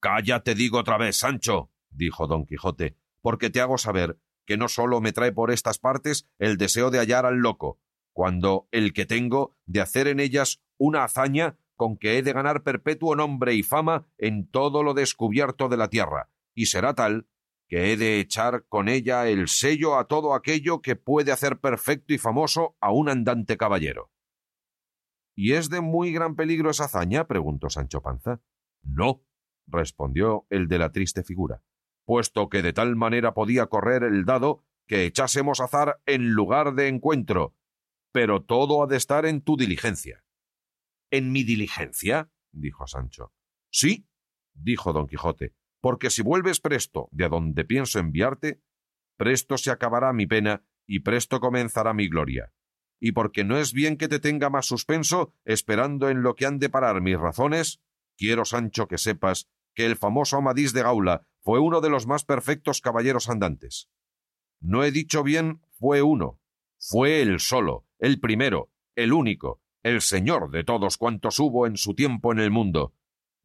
[0.03, 5.01] Cállate, digo otra vez, Sancho, dijo don Quijote, porque te hago saber que no sólo
[5.01, 7.79] me trae por estas partes el deseo de hallar al loco,
[8.13, 12.65] cuando el que tengo de hacer en ellas una hazaña con que he de ganar
[12.65, 17.29] perpetuo nombre y fama en todo lo descubierto de la tierra, y será tal
[17.69, 22.13] que he de echar con ella el sello a todo aquello que puede hacer perfecto
[22.13, 24.11] y famoso a un andante caballero.
[25.37, 27.29] ¿Y es de muy gran peligro esa hazaña?
[27.29, 28.41] preguntó Sancho Panza.
[28.83, 29.23] No,
[29.67, 31.63] respondió el de la triste figura,
[32.05, 36.89] puesto que de tal manera podía correr el dado que echásemos azar en lugar de
[36.89, 37.55] encuentro,
[38.13, 40.25] pero todo ha de estar en tu diligencia.
[41.11, 42.31] ¿En mi diligencia?
[42.53, 43.33] dijo Sancho.
[43.71, 44.07] Sí,
[44.55, 48.61] dijo don Quijote, porque si vuelves presto de a donde pienso enviarte,
[49.17, 52.53] presto se acabará mi pena y presto comenzará mi gloria.
[53.01, 56.59] Y porque no es bien que te tenga más suspenso, esperando en lo que han
[56.59, 57.81] de parar mis razones,
[58.17, 62.25] quiero, Sancho, que sepas que el famoso Amadís de Gaula fue uno de los más
[62.25, 63.89] perfectos caballeros andantes.
[64.61, 66.41] No he dicho bien fue uno,
[66.79, 71.95] fue el solo, el primero, el único, el señor de todos cuantos hubo en su
[71.95, 72.95] tiempo en el mundo.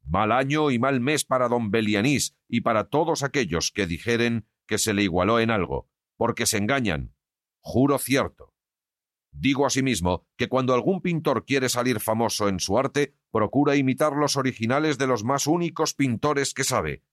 [0.04, 4.78] Mal año y mal mes para don Belianís y para todos aquellos que dijeren que
[4.78, 7.14] se le igualó en algo, porque se engañan.
[7.60, 8.47] Juro cierto.
[9.40, 14.36] Digo asimismo que cuando algún pintor quiere salir famoso en su arte, procura imitar los
[14.36, 17.04] originales de los más únicos pintores que sabe.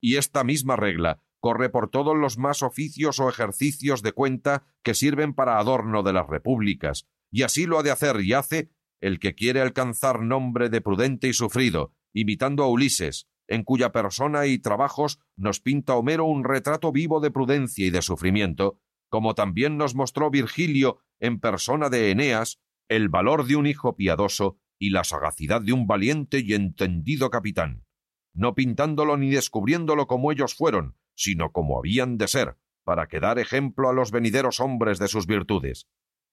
[0.00, 4.94] Y esta misma regla corre por todos los más oficios o ejercicios de cuenta que
[4.94, 8.70] sirven para adorno de las repúblicas, y así lo ha de hacer y hace
[9.02, 14.46] el que quiere alcanzar nombre de prudente y sufrido, imitando a Ulises, en cuya persona
[14.46, 19.76] y trabajos nos pinta Homero un retrato vivo de prudencia y de sufrimiento, como también
[19.76, 25.04] nos mostró Virgilio en persona de Eneas el valor de un hijo piadoso y la
[25.04, 27.84] sagacidad de un valiente y entendido capitán,
[28.32, 33.38] no pintándolo ni descubriéndolo como ellos fueron, sino como habían de ser, para que dar
[33.38, 35.88] ejemplo a los venideros hombres de sus virtudes.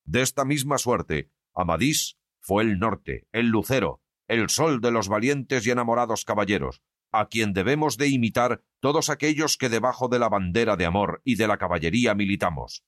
[0.05, 5.65] De esta misma suerte, Amadís fue el norte, el lucero, el sol de los valientes
[5.65, 6.83] y enamorados caballeros,
[7.19, 11.35] a quien debemos de imitar todos aquellos que debajo de la bandera de amor y
[11.35, 12.83] de la caballería militamos.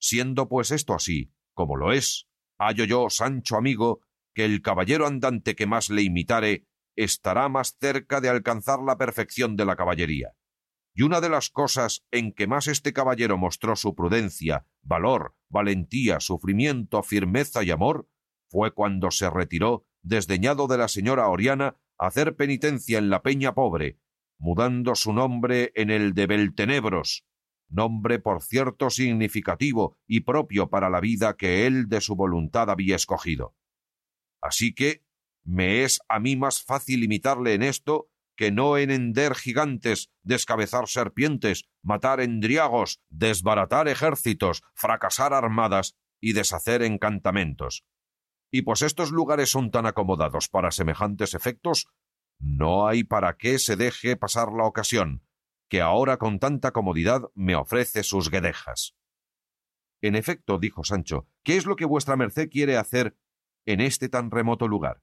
[0.00, 2.28] Siendo pues esto así, como lo es,
[2.58, 4.00] hallo yo, Sancho amigo,
[4.34, 9.56] que el caballero andante que más le imitare estará más cerca de alcanzar la perfección
[9.56, 10.32] de la caballería.
[10.94, 16.18] Y una de las cosas en que más este caballero mostró su prudencia, valor, valentía,
[16.18, 18.08] sufrimiento, firmeza y amor,
[18.48, 23.98] fue cuando se retiró, desdeñado de la señora Oriana, hacer penitencia en la peña pobre,
[24.38, 27.24] mudando su nombre en el de Beltenebros,
[27.68, 32.96] nombre por cierto significativo y propio para la vida que él de su voluntad había
[32.96, 33.54] escogido.
[34.40, 35.04] Así que
[35.44, 40.86] me es a mí más fácil imitarle en esto que no en hender gigantes, descabezar
[40.86, 47.84] serpientes, matar endriagos, desbaratar ejércitos, fracasar armadas y deshacer encantamentos.
[48.50, 51.88] Y pues estos lugares son tan acomodados para semejantes efectos,
[52.38, 55.24] no hay para qué se deje pasar la ocasión,
[55.68, 58.94] que ahora con tanta comodidad me ofrece sus guedejas.
[60.00, 63.16] En efecto, dijo Sancho, ¿qué es lo que vuestra merced quiere hacer
[63.66, 65.02] en este tan remoto lugar?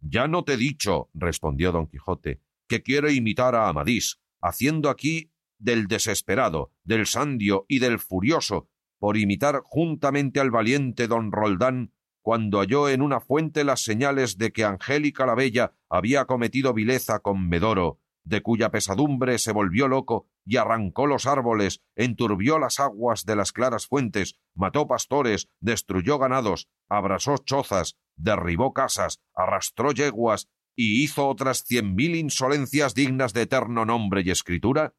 [0.00, 5.30] Ya no te he dicho, respondió don Quijote, que quiero imitar a Amadís, haciendo aquí
[5.58, 12.58] del desesperado, del sandio y del furioso, por imitar juntamente al valiente don Roldán, cuando
[12.58, 17.48] halló en una fuente las señales de que Angélica la Bella había cometido vileza con
[17.48, 23.36] Medoro, de cuya pesadumbre se volvió loco y arrancó los árboles, enturbió las aguas de
[23.36, 31.28] las claras fuentes, mató pastores, destruyó ganados, abrasó chozas, derribó casas, arrastró yeguas y hizo
[31.28, 34.94] otras cien mil insolencias dignas de eterno nombre y escritura?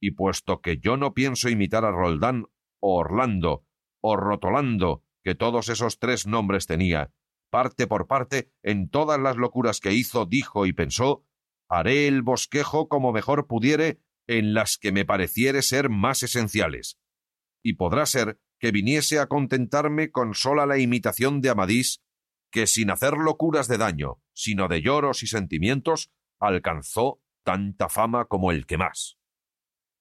[0.00, 2.46] Y puesto que yo no pienso imitar a Roldán
[2.80, 3.64] o Orlando
[4.00, 7.10] o Rotolando, que todos esos tres nombres tenía,
[7.50, 11.24] parte por parte, en todas las locuras que hizo, dijo y pensó,
[11.68, 16.98] haré el bosquejo como mejor pudiere en las que me pareciere ser más esenciales.
[17.62, 22.02] Y podrá ser que viniese a contentarme con sola la imitación de Amadís,
[22.50, 28.52] que sin hacer locuras de daño, sino de lloros y sentimientos, alcanzó tanta fama como
[28.52, 29.18] el que más.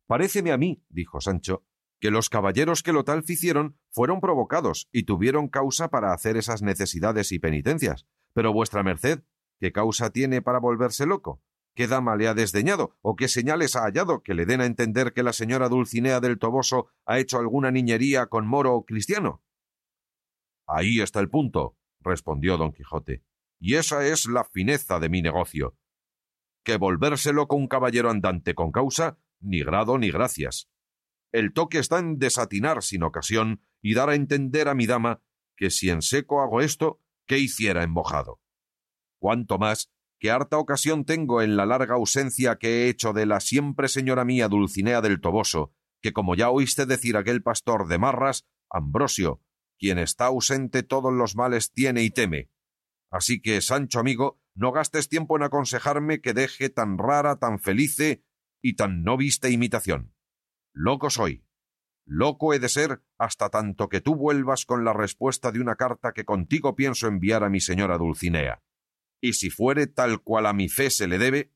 [0.08, 1.66] Paréceme a mí, dijo Sancho,
[2.04, 6.62] que los caballeros que lo tal ficieron fueron provocados y tuvieron causa para hacer esas
[6.62, 8.06] necesidades y penitencias.
[8.34, 9.24] Pero vuestra merced,
[9.62, 11.42] ¿qué causa tiene para volverse loco?
[11.74, 12.98] ¿Qué dama le ha desdeñado?
[13.02, 16.40] ¿O qué señales ha hallado que le den a entender que la señora Dulcinea del
[16.40, 19.42] Toboso ha hecho alguna niñería con moro o cristiano?
[20.68, 23.24] Ahí está el punto, respondió don Quijote,
[23.62, 25.78] y esa es la fineza de mi negocio.
[26.66, 30.68] Que volverse loco un caballero andante con causa, ni grado ni gracias.
[31.34, 35.24] El toque está en desatinar sin ocasión y dar a entender a mi dama
[35.58, 38.40] que si en seco hago esto, ¿qué hiciera en mojado?
[39.20, 43.40] Cuanto más que harta ocasión tengo en la larga ausencia que he hecho de la
[43.40, 48.46] siempre señora mía Dulcinea del Toboso, que como ya oíste decir aquel pastor de Marras,
[48.70, 49.42] Ambrosio,
[49.80, 52.52] quien está ausente todos los males tiene y teme.
[53.10, 58.24] Así que, Sancho amigo, no gastes tiempo en aconsejarme que deje tan rara, tan felice
[58.62, 60.13] y tan no vista imitación.
[60.74, 61.46] Loco soy.
[62.06, 66.12] Loco he de ser hasta tanto que tú vuelvas con la respuesta de una carta
[66.12, 68.62] que contigo pienso enviar a mi señora Dulcinea
[69.24, 71.54] y si fuere tal cual a mi fe se le debe,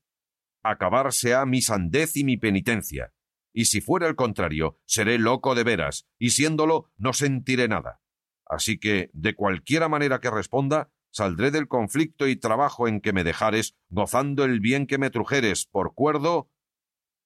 [0.62, 3.12] acabarse ha mi sandez y mi penitencia,
[3.52, 8.00] y si fuera el contrario, seré loco de veras, y siéndolo no sentiré nada.
[8.46, 13.22] Así que, de cualquiera manera que responda, saldré del conflicto y trabajo en que me
[13.22, 16.48] dejares, gozando el bien que me trujeres por cuerdo,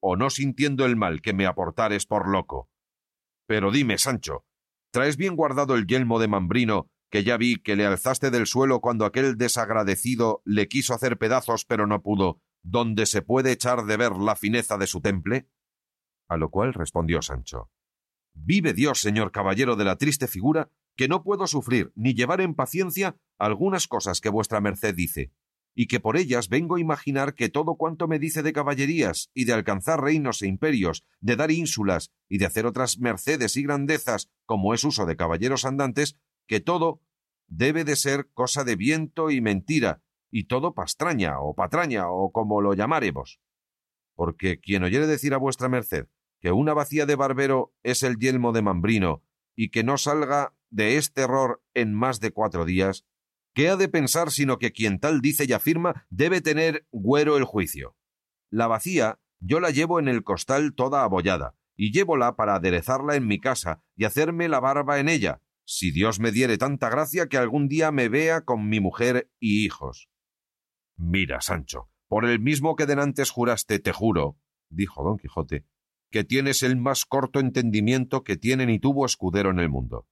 [0.05, 2.69] o no sintiendo el mal que me aportares por loco.
[3.47, 4.45] Pero dime, Sancho,
[4.91, 8.81] ¿traes bien guardado el yelmo de Mambrino que ya vi que le alzaste del suelo
[8.81, 13.95] cuando aquel desagradecido le quiso hacer pedazos pero no pudo, donde se puede echar de
[13.95, 15.47] ver la fineza de su temple?
[16.27, 17.71] A lo cual respondió Sancho
[18.33, 22.55] Vive Dios, señor caballero de la triste figura, que no puedo sufrir ni llevar en
[22.55, 25.31] paciencia algunas cosas que vuestra merced dice,
[25.75, 29.45] y que por ellas vengo a imaginar que todo cuanto me dice de caballerías y
[29.45, 34.29] de alcanzar reinos e imperios, de dar ínsulas y de hacer otras mercedes y grandezas,
[34.45, 37.01] como es uso de caballeros andantes, que todo
[37.47, 42.61] debe de ser cosa de viento y mentira, y todo pastraña o patraña o como
[42.61, 43.39] lo llamaremos.
[44.15, 46.07] Porque quien oyere decir a vuestra merced
[46.39, 49.23] que una vacía de barbero es el yelmo de Mambrino,
[49.55, 53.05] y que no salga de este error en más de cuatro días,
[53.53, 57.43] ¿qué ha de pensar sino que quien tal dice y afirma debe tener güero el
[57.43, 57.95] juicio?
[58.49, 63.27] La vacía yo la llevo en el costal toda abollada, y llévola para aderezarla en
[63.27, 67.37] mi casa y hacerme la barba en ella, si Dios me diere tanta gracia que
[67.37, 70.09] algún día me vea con mi mujer y hijos.
[70.95, 74.37] Mira, Sancho, por el mismo que denantes juraste, te juro,
[74.69, 75.65] dijo don Quijote,
[76.09, 80.07] que tienes el más corto entendimiento que tiene ni tuvo escudero en el mundo.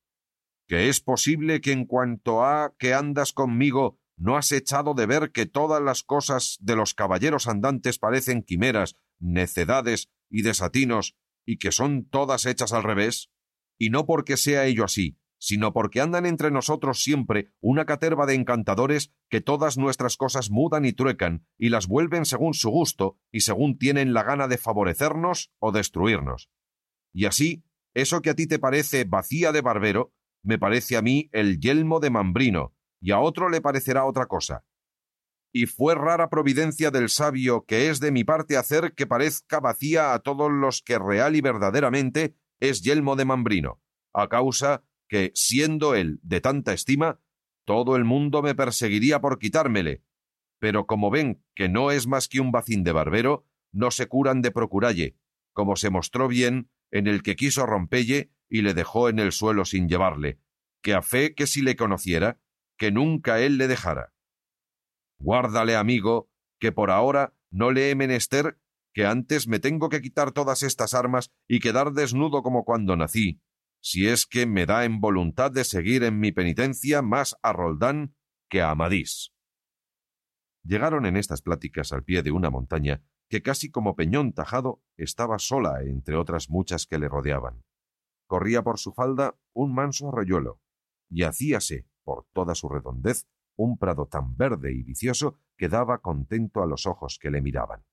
[0.72, 5.34] Que es posible que en cuanto a que andas conmigo no has echado de ver
[5.34, 11.74] que todas las cosas de los caballeros andantes parecen quimeras, necedades y desatinos, y que
[11.74, 13.30] son todas hechas al revés?
[13.78, 18.36] Y no porque sea ello así, sino porque andan entre nosotros siempre una caterva de
[18.36, 23.42] encantadores que todas nuestras cosas mudan y truecan y las vuelven según su gusto y
[23.42, 26.50] según tienen la gana de favorecernos o destruirnos.
[27.12, 30.14] Y así, eso que a ti te parece vacía de barbero,
[30.44, 34.66] me parece a mí el yelmo de mambrino, y a otro le parecerá otra cosa.
[35.54, 40.14] Y fue rara providencia del sabio que es de mi parte hacer que parezca vacía
[40.14, 43.82] a todos los que real y verdaderamente es yelmo de mambrino,
[44.14, 47.20] a causa que, siendo él de tanta estima,
[47.66, 50.04] todo el mundo me perseguiría por quitármele.
[50.60, 54.42] Pero como ven que no es más que un bacín de barbero, no se curan
[54.42, 55.18] de procuralle,
[55.54, 59.64] como se mostró bien en el que quiso rompelle y le dejó en el suelo
[59.64, 60.38] sin llevarle,
[60.84, 62.40] que a fe que si le conociera,
[62.78, 64.14] que nunca él le dejara.
[65.20, 66.30] Guárdale, amigo,
[66.60, 68.60] que por ahora no le he menester,
[68.94, 73.42] que antes me tengo que quitar todas estas armas y quedar desnudo como cuando nací,
[73.80, 78.16] si es que me da en voluntad de seguir en mi penitencia más a Roldán
[78.50, 79.32] que a Amadís.
[80.64, 85.40] Llegaron en estas pláticas al pie de una montaña que casi como peñón tajado estaba
[85.40, 87.64] sola entre otras muchas que le rodeaban.
[88.32, 90.62] Corría por su falda un manso arroyuelo,
[91.10, 93.28] y hacíase, por toda su redondez,
[93.58, 97.84] un prado tan verde y vicioso que daba contento a los ojos que le miraban.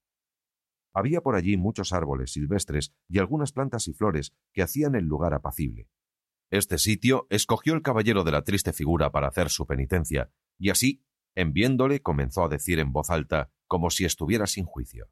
[0.95, 5.35] Había por allí muchos árboles silvestres y algunas plantas y flores que hacían el lugar
[5.35, 5.89] apacible.
[6.51, 11.05] Este sitio escogió el caballero de la triste figura para hacer su penitencia, y así,
[11.35, 15.11] en viéndole, comenzó a decir en voz alta, como si estuviera sin juicio.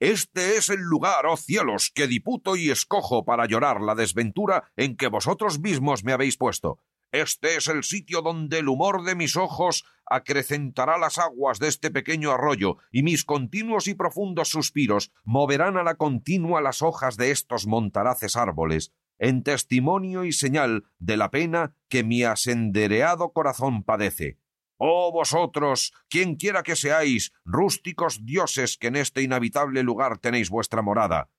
[0.00, 4.96] Este es el lugar, oh cielos, que diputo y escojo para llorar la desventura en
[4.96, 6.80] que vosotros mismos me habéis puesto,
[7.14, 11.92] este es el sitio donde el humor de mis ojos acrecentará las aguas de este
[11.92, 17.30] pequeño arroyo, y mis continuos y profundos suspiros moverán a la continua las hojas de
[17.30, 24.40] estos montaraces árboles, en testimonio y señal de la pena que mi asendereado corazón padece.
[24.76, 30.82] Oh vosotros, quien quiera que seáis, rústicos dioses que en este inhabitable lugar tenéis vuestra
[30.82, 31.30] morada,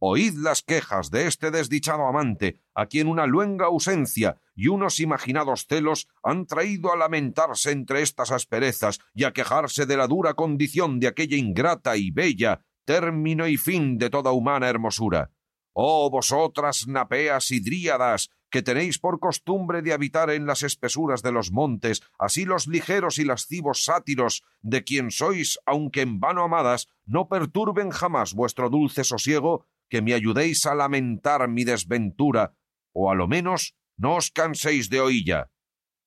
[0.00, 5.66] Oíd las quejas de este desdichado amante, a quien una luenga ausencia y unos imaginados
[5.66, 11.00] celos han traído a lamentarse entre estas asperezas y a quejarse de la dura condición
[11.00, 15.32] de aquella ingrata y bella, término y fin de toda humana hermosura.
[15.72, 21.32] Oh vosotras napeas y dríadas, que tenéis por costumbre de habitar en las espesuras de
[21.32, 26.88] los montes, así los ligeros y lascivos sátiros, de quien sois, aunque en vano amadas,
[27.04, 32.54] no perturben jamás vuestro dulce sosiego, que me ayudéis a lamentar mi desventura,
[32.92, 35.50] o a lo menos no os canséis de oílla.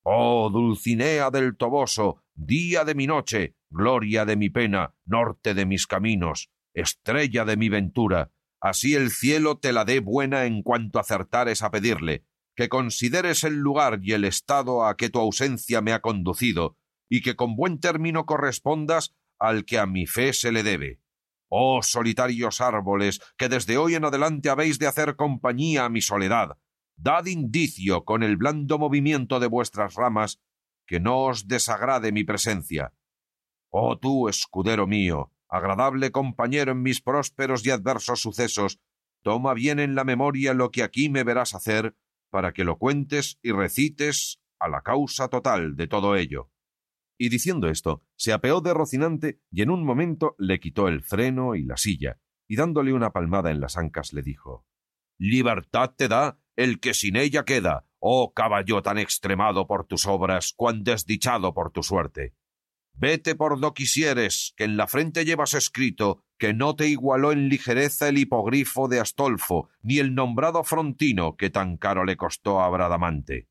[0.04, 5.86] Oh Dulcinea del Toboso, día de mi noche, gloria de mi pena, norte de mis
[5.86, 11.62] caminos, estrella de mi ventura, así el cielo te la dé buena en cuanto acertares
[11.62, 12.24] a pedirle,
[12.62, 16.78] que consideres el lugar y el estado a que tu ausencia me ha conducido,
[17.10, 21.02] y que con buen término correspondas al que a mi fe se le debe.
[21.50, 26.60] Oh solitarios árboles, que desde hoy en adelante habéis de hacer compañía a mi soledad,
[26.96, 30.40] dad indicio con el blando movimiento de vuestras ramas
[30.86, 32.94] que no os desagrade mi presencia.
[33.72, 38.80] Oh tú, escudero mío, agradable compañero en mis prósperos y adversos sucesos,
[39.24, 41.96] toma bien en la memoria lo que aquí me verás hacer,
[42.32, 46.50] para que lo cuentes y recites a la causa total de todo ello.
[47.20, 51.54] Y diciendo esto, se apeó de Rocinante y en un momento le quitó el freno
[51.54, 54.66] y la silla, y dándole una palmada en las ancas le dijo
[55.20, 60.54] Libertad te da el que sin ella queda, oh caballo tan extremado por tus obras,
[60.56, 62.34] cuán desdichado por tu suerte.
[63.02, 67.50] Vete por do quisieres, que en la frente llevas escrito que no te igualó en
[67.50, 72.70] ligereza el hipogrifo de Astolfo, ni el nombrado Frontino que tan caro le costó a
[72.70, 73.48] Bradamante.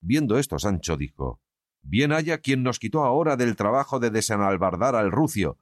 [0.00, 1.40] Viendo esto, Sancho dijo
[1.82, 5.58] Bien haya quien nos quitó ahora del trabajo de desenalbardar al rucio,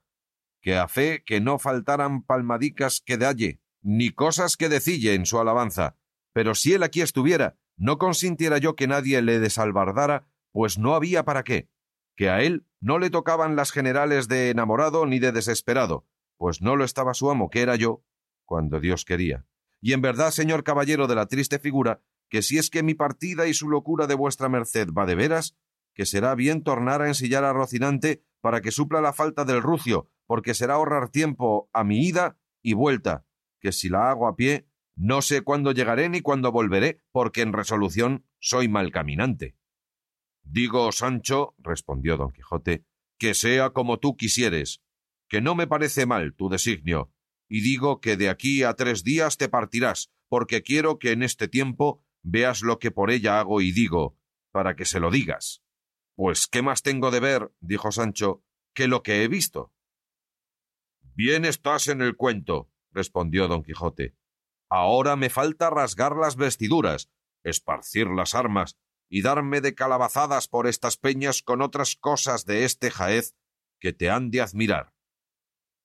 [0.60, 5.40] que a fe que no faltaran palmadicas que dalle, ni cosas que decille en su
[5.40, 5.96] alabanza.
[6.34, 11.24] Pero si él aquí estuviera, no consintiera yo que nadie le desalbardara, pues no había
[11.24, 11.70] para qué,
[12.16, 16.06] que a él no le tocaban las generales de enamorado ni de desesperado,
[16.36, 18.02] pues no lo estaba su amo, que era yo,
[18.44, 19.46] cuando Dios quería.
[19.80, 23.46] Y en verdad, señor caballero de la triste figura, que si es que mi partida
[23.46, 25.56] y su locura de vuestra merced va de veras,
[25.94, 30.10] que será bien tornar a ensillar a Rocinante para que supla la falta del rucio,
[30.26, 33.24] porque será ahorrar tiempo a mi ida y vuelta,
[33.60, 37.52] que si la hago a pie, no sé cuándo llegaré ni cuándo volveré, porque en
[37.52, 39.55] resolución soy mal caminante.
[40.48, 42.84] Digo, Sancho, respondió don Quijote,
[43.18, 44.80] que sea como tú quisieres,
[45.28, 47.12] que no me parece mal tu designio,
[47.48, 51.48] y digo que de aquí a tres días te partirás, porque quiero que en este
[51.48, 54.18] tiempo veas lo que por ella hago y digo,
[54.52, 55.62] para que se lo digas.
[56.14, 59.72] Pues qué más tengo de ver, dijo Sancho, que lo que he visto.
[61.14, 64.16] Bien estás en el cuento, respondió don Quijote.
[64.70, 67.10] Ahora me falta rasgar las vestiduras,
[67.42, 68.78] esparcir las armas
[69.08, 73.34] y darme de calabazadas por estas peñas con otras cosas de este jaez
[73.78, 74.92] que te han de admirar.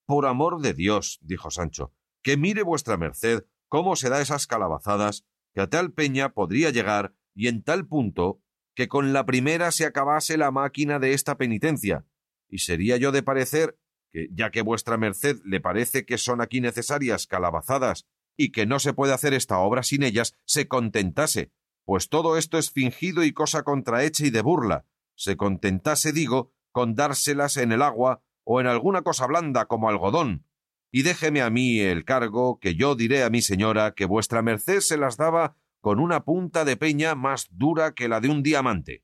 [0.05, 1.93] Por amor de Dios, dijo Sancho,
[2.23, 7.13] que mire vuestra merced cómo se da esas calabazadas, que a tal peña podría llegar
[7.33, 8.41] y en tal punto
[8.75, 12.05] que con la primera se acabase la máquina de esta penitencia,
[12.49, 13.77] y sería yo de parecer
[14.11, 18.07] que, ya que vuestra merced le parece que son aquí necesarias calabazadas
[18.37, 21.51] y que no se puede hacer esta obra sin ellas, se contentase,
[21.85, 26.95] pues todo esto es fingido y cosa contrahecha y de burla, se contentase, digo, con
[26.95, 30.45] dárselas en el agua o en alguna cosa blanda como algodón,
[30.91, 34.81] y déjeme a mí el cargo que yo diré a mi señora que vuestra merced
[34.81, 39.03] se las daba con una punta de peña más dura que la de un diamante.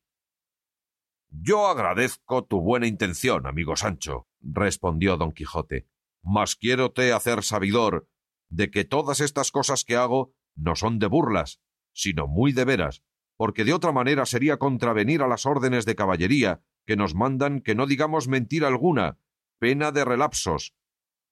[1.29, 5.87] Yo agradezco tu buena intención, amigo Sancho, respondió don Quijote,
[6.21, 8.07] mas quiérote hacer sabidor
[8.49, 11.61] de que todas estas cosas que hago no son de burlas,
[11.97, 13.01] sino muy de veras,
[13.37, 17.73] porque de otra manera sería contravenir a las órdenes de caballería que nos mandan que
[17.73, 19.17] no digamos mentira alguna,
[19.59, 20.75] pena de relapsos,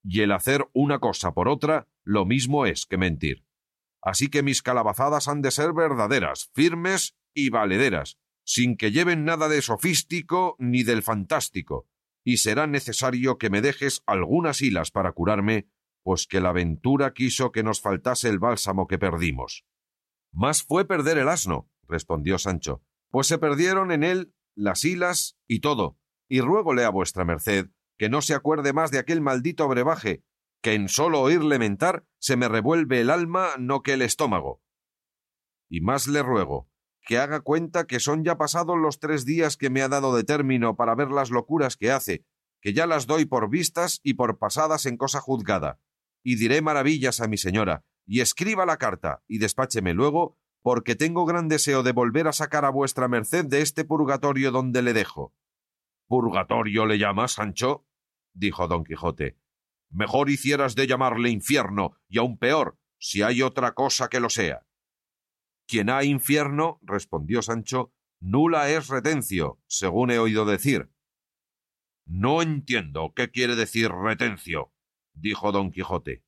[0.03, 3.45] y el hacer una cosa por otra lo mismo es que mentir.
[4.01, 9.47] Así que mis calabazadas han de ser verdaderas, firmes y valederas, sin que lleven nada
[9.47, 11.87] de sofístico ni del fantástico,
[12.23, 15.67] y será necesario que me dejes algunas hilas para curarme,
[16.03, 19.63] pues que la aventura quiso que nos faltase el bálsamo que perdimos.
[20.35, 25.61] Más fue perder el asno, respondió Sancho, pues se perdieron en él las hilas y
[25.61, 30.25] todo, y ruégole a vuestra merced que no se acuerde más de aquel maldito brebaje,
[30.61, 34.61] que en solo oírle mentar se me revuelve el alma no que el estómago.
[35.69, 36.69] Y más le ruego
[37.07, 40.23] que haga cuenta que son ya pasados los tres días que me ha dado de
[40.25, 42.25] término para ver las locuras que hace,
[42.61, 45.79] que ya las doy por vistas y por pasadas en cosa juzgada,
[46.23, 51.25] y diré maravillas a mi señora, y escriba la carta, y despácheme luego, porque tengo
[51.25, 55.33] gran deseo de volver a sacar a vuestra merced de este purgatorio donde le dejo.
[56.07, 57.85] ¿Purgatorio le llamas, Sancho?
[58.33, 59.37] dijo don Quijote.
[59.89, 64.65] Mejor hicieras de llamarle infierno, y aun peor, si hay otra cosa que lo sea.
[65.67, 70.89] Quien ha infierno, respondió Sancho, nula es retencio, según he oído decir.
[72.05, 74.73] No entiendo qué quiere decir retencio,
[75.13, 76.24] dijo don Quijote.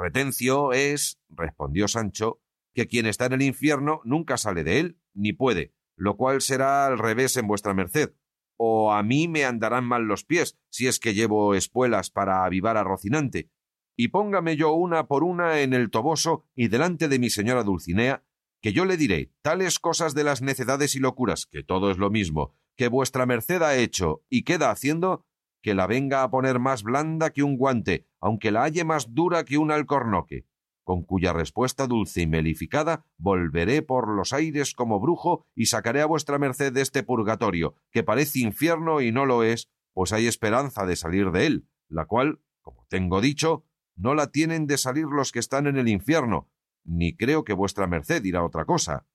[0.00, 2.40] Retencio es, respondió Sancho,
[2.74, 6.86] que quien está en el infierno nunca sale de él, ni puede, lo cual será
[6.86, 8.14] al revés en vuestra merced,
[8.56, 12.78] o a mí me andarán mal los pies, si es que llevo espuelas para avivar
[12.78, 13.50] a Rocinante,
[13.94, 18.24] y póngame yo una por una en el toboso y delante de mi señora Dulcinea,
[18.62, 22.08] que yo le diré tales cosas de las necedades y locuras, que todo es lo
[22.08, 25.26] mismo, que vuestra merced ha hecho y queda haciendo,
[25.62, 29.44] que la venga a poner más blanda que un guante, aunque la halle más dura
[29.44, 30.46] que un alcornoque,
[30.84, 36.06] con cuya respuesta dulce y melificada volveré por los aires como brujo y sacaré a
[36.06, 40.86] vuestra merced de este purgatorio, que parece infierno y no lo es, pues hay esperanza
[40.86, 43.64] de salir de él, la cual, como tengo dicho,
[43.96, 46.50] no la tienen de salir los que están en el infierno,
[46.84, 49.06] ni creo que vuestra merced dirá otra cosa.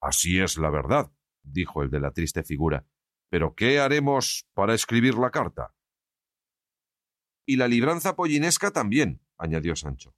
[0.00, 2.86] Así es la verdad, dijo el de la triste figura.
[3.30, 5.73] Pero ¿qué haremos para escribir la carta?
[7.46, 10.14] Y la libranza pollinesca también, añadió Sancho.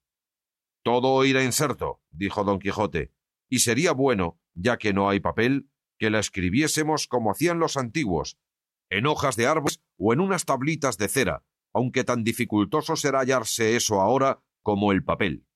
[0.82, 3.12] Todo irá inserto, dijo don Quijote,
[3.48, 5.68] y sería bueno, ya que no hay papel,
[5.98, 8.38] que la escribiésemos como hacían los antiguos,
[8.90, 13.76] en hojas de árboles o en unas tablitas de cera, aunque tan dificultoso será hallarse
[13.76, 15.46] eso ahora como el papel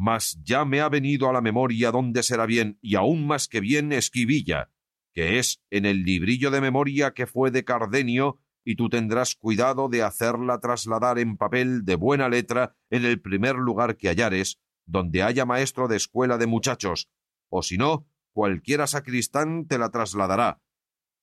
[0.00, 3.58] mas ya me ha venido a la memoria dónde será bien, y aún más que
[3.58, 4.70] bien, Esquivilla,
[5.12, 8.38] que es en el librillo de memoria que fue de Cardenio,
[8.68, 13.56] y tú tendrás cuidado de hacerla trasladar en papel de buena letra en el primer
[13.56, 17.08] lugar que hallares, donde haya maestro de escuela de muchachos,
[17.48, 20.60] o si no, cualquiera sacristán te la trasladará,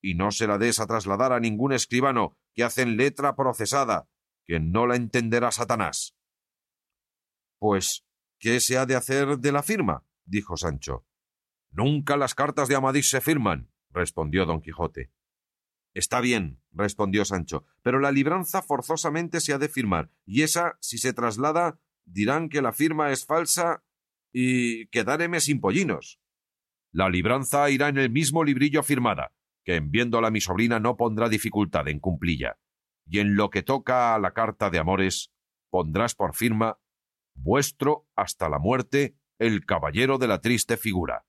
[0.02, 4.10] y no se la des a trasladar a ningún escribano que hacen letra procesada,
[4.44, 6.16] que no la entenderá Satanás.
[7.60, 8.08] Pues
[8.40, 10.04] ¿Qué se ha de hacer de la firma?
[10.26, 11.06] dijo Sancho.
[11.70, 15.12] Nunca las cartas de Amadís se firman, respondió don Quijote.
[15.94, 20.98] Está bien, respondió Sancho, pero la libranza forzosamente se ha de firmar, y esa, si
[20.98, 23.84] se traslada, dirán que la firma es falsa
[24.32, 26.20] y quedareme sin pollinos.
[26.92, 31.30] La libranza irá en el mismo librillo firmada, que en viéndola mi sobrina no pondrá
[31.30, 32.60] dificultad en cumplilla.
[33.08, 35.32] Y en lo que toca a la carta de amores,
[35.70, 36.80] pondrás por firma
[37.34, 41.26] vuestro hasta la muerte, el caballero de la triste figura.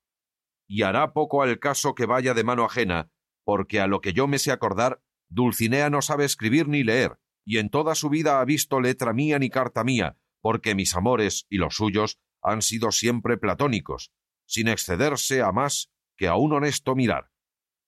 [0.68, 3.10] Y hará poco al caso que vaya de mano ajena,
[3.44, 7.58] porque a lo que yo me sé acordar, Dulcinea no sabe escribir ni leer, y
[7.58, 11.58] en toda su vida ha visto letra mía ni carta mía, porque mis amores y
[11.58, 14.12] los suyos han sido siempre platónicos,
[14.46, 17.30] sin excederse a más que a un honesto mirar.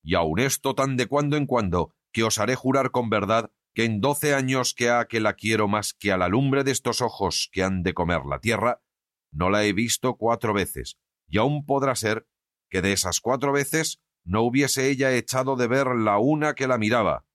[0.03, 3.85] Y aun esto tan de cuando en cuando, que os haré jurar con verdad que
[3.85, 7.01] en doce años que ha que la quiero más que a la lumbre de estos
[7.01, 8.83] ojos que han de comer la tierra,
[9.31, 12.27] no la he visto cuatro veces, y aún podrá ser
[12.71, 16.79] que de esas cuatro veces no hubiese ella echado de ver la una que la
[16.79, 17.28] miraba.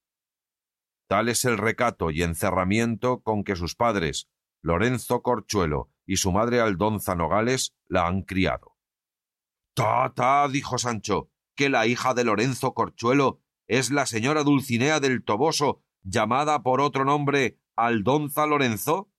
[1.07, 4.29] Tal es el recato y encerramiento con que sus padres,
[4.61, 8.77] Lorenzo Corchuelo y su madre Aldonza Nogales, la han criado.
[9.75, 15.23] Ta, ta, dijo Sancho, que la hija de Lorenzo Corchuelo es la señora Dulcinea del
[15.23, 19.11] Toboso llamada por otro nombre Aldonza Lorenzo?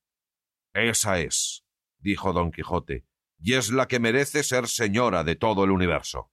[0.72, 1.64] Esa es,
[1.98, 3.06] dijo don Quijote,
[3.38, 6.30] y es la que merece ser señora de todo el universo.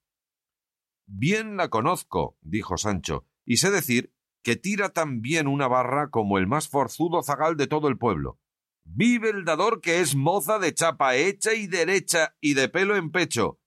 [1.05, 4.13] Bien la conozco, dijo Sancho, y sé decir
[4.43, 8.39] que tira tan bien una barra como el más forzudo zagal de todo el pueblo.
[8.83, 13.11] Vive el dador que es moza de chapa hecha y derecha y de pelo en
[13.11, 13.59] pecho,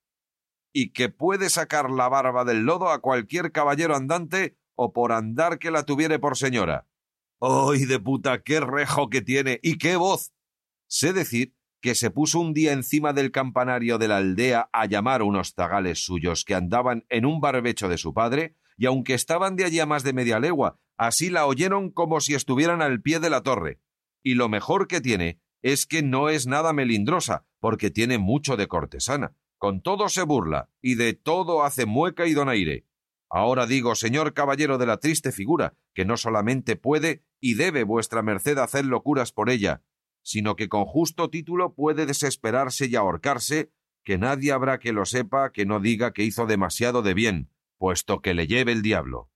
[0.73, 5.59] y que puede sacar la barba del lodo a cualquier caballero andante o por andar
[5.59, 6.89] que la tuviere por señora.
[7.41, 8.43] ¡Ay de puta!
[8.43, 9.61] ¡Qué rejo que tiene!
[9.63, 10.35] ¡Y qué voz!
[10.89, 15.23] Sé decir que se puso un día encima del campanario de la aldea a llamar
[15.23, 19.65] unos zagales suyos que andaban en un barbecho de su padre, y aunque estaban de
[19.65, 23.31] allí a más de media legua, así la oyeron como si estuvieran al pie de
[23.31, 23.81] la torre.
[24.23, 28.69] Y lo mejor que tiene es que no es nada melindrosa, porque tiene mucho de
[28.69, 29.35] cortesana.
[29.59, 32.87] Con todo se burla, y de todo hace mueca y donaire.
[33.31, 38.23] Ahora digo, señor caballero de la triste figura, que no solamente puede y debe vuestra
[38.23, 39.83] merced hacer locuras por ella,
[40.23, 43.71] sino que con justo título puede desesperarse y ahorcarse,
[44.05, 48.21] que nadie habrá que lo sepa que no diga que hizo demasiado de bien, puesto
[48.21, 49.31] que le lleve el diablo.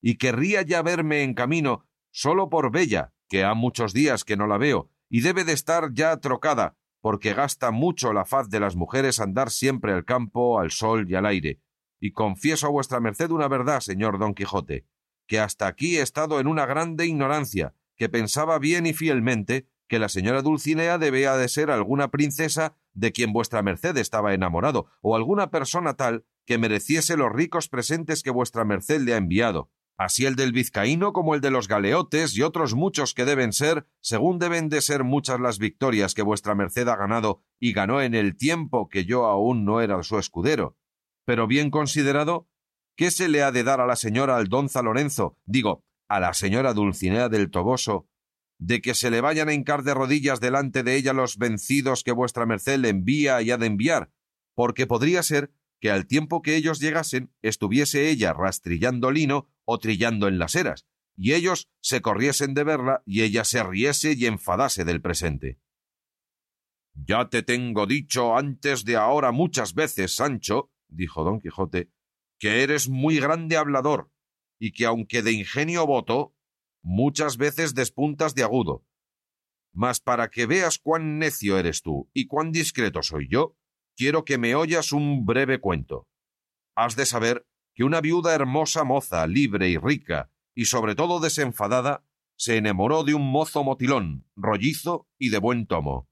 [0.00, 4.46] Y querría ya verme en camino, solo por Bella, que ha muchos días que no
[4.46, 8.76] la veo, y debe de estar ya trocada, porque gasta mucho la faz de las
[8.76, 11.60] mujeres andar siempre al campo, al sol y al aire.
[12.00, 14.86] Y confieso a vuestra merced una verdad, señor Don Quijote,
[15.26, 19.98] que hasta aquí he estado en una grande ignorancia, que pensaba bien y fielmente que
[19.98, 25.16] la señora Dulcinea debía de ser alguna princesa de quien vuestra merced estaba enamorado, o
[25.16, 30.26] alguna persona tal que mereciese los ricos presentes que vuestra merced le ha enviado, así
[30.26, 34.38] el del vizcaíno como el de los galeotes y otros muchos que deben ser, según
[34.38, 38.36] deben de ser muchas las victorias que vuestra merced ha ganado y ganó en el
[38.36, 40.76] tiempo que yo aún no era su escudero.
[41.24, 42.48] Pero bien considerado,
[42.96, 46.74] ¿qué se le ha de dar a la señora Aldonza Lorenzo, digo, a la señora
[46.74, 48.08] Dulcinea del Toboso,
[48.58, 52.12] de que se le vayan a hincar de rodillas delante de ella los vencidos que
[52.12, 54.10] vuestra merced le envía y ha de enviar,
[54.54, 55.52] porque podría ser
[55.84, 60.86] que al tiempo que ellos llegasen estuviese ella rastrillando lino o trillando en las eras,
[61.14, 65.60] y ellos se corriesen de verla y ella se riese y enfadase del presente.
[66.94, 71.90] Ya te tengo dicho antes de ahora muchas veces, Sancho, dijo don Quijote,
[72.38, 74.10] que eres muy grande hablador,
[74.58, 76.34] y que aunque de ingenio voto,
[76.80, 78.86] muchas veces despuntas de agudo.
[79.74, 83.58] Mas para que veas cuán necio eres tú y cuán discreto soy yo,
[83.96, 86.08] quiero que me oyas un breve cuento.
[86.74, 92.04] Has de saber que una viuda hermosa moza, libre y rica, y sobre todo desenfadada,
[92.36, 96.08] se enamoró de un mozo motilón, rollizo y de buen tomo.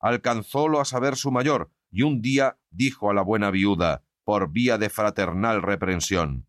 [0.00, 4.78] Alcanzólo a saber su mayor, y un día dijo a la buena viuda, por vía
[4.78, 6.46] de fraternal reprensión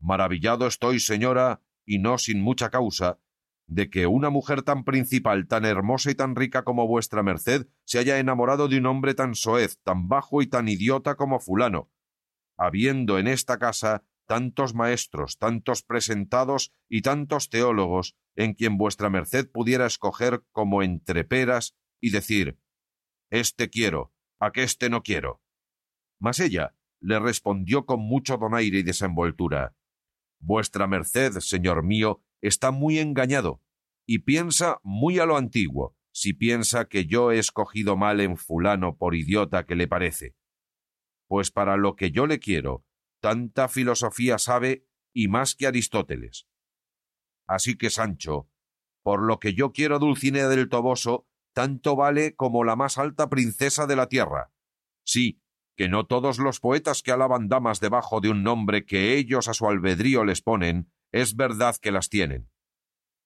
[0.00, 3.18] Maravillado estoy, señora, y no sin mucha causa,
[3.70, 8.00] de que una mujer tan principal, tan hermosa y tan rica como vuestra merced se
[8.00, 11.88] haya enamorado de un hombre tan soez, tan bajo y tan idiota como fulano,
[12.58, 19.48] habiendo en esta casa tantos maestros, tantos presentados y tantos teólogos, en quien vuestra merced
[19.48, 22.58] pudiera escoger como entre peras y decir
[23.30, 25.42] Este quiero, aqueste no quiero.
[26.18, 29.76] Mas ella le respondió con mucho donaire y desenvoltura
[30.40, 33.62] Vuestra merced, señor mío, está muy engañado,
[34.06, 38.96] y piensa muy a lo antiguo, si piensa que yo he escogido mal en fulano
[38.96, 40.34] por idiota que le parece.
[41.28, 42.84] Pues para lo que yo le quiero,
[43.20, 46.48] tanta filosofía sabe y más que Aristóteles.
[47.46, 48.48] Así que, Sancho,
[49.02, 53.86] por lo que yo quiero Dulcinea del Toboso, tanto vale como la más alta princesa
[53.86, 54.52] de la tierra.
[55.04, 55.42] Sí,
[55.76, 59.54] que no todos los poetas que alaban damas debajo de un nombre que ellos a
[59.54, 62.50] su albedrío les ponen, es verdad que las tienen.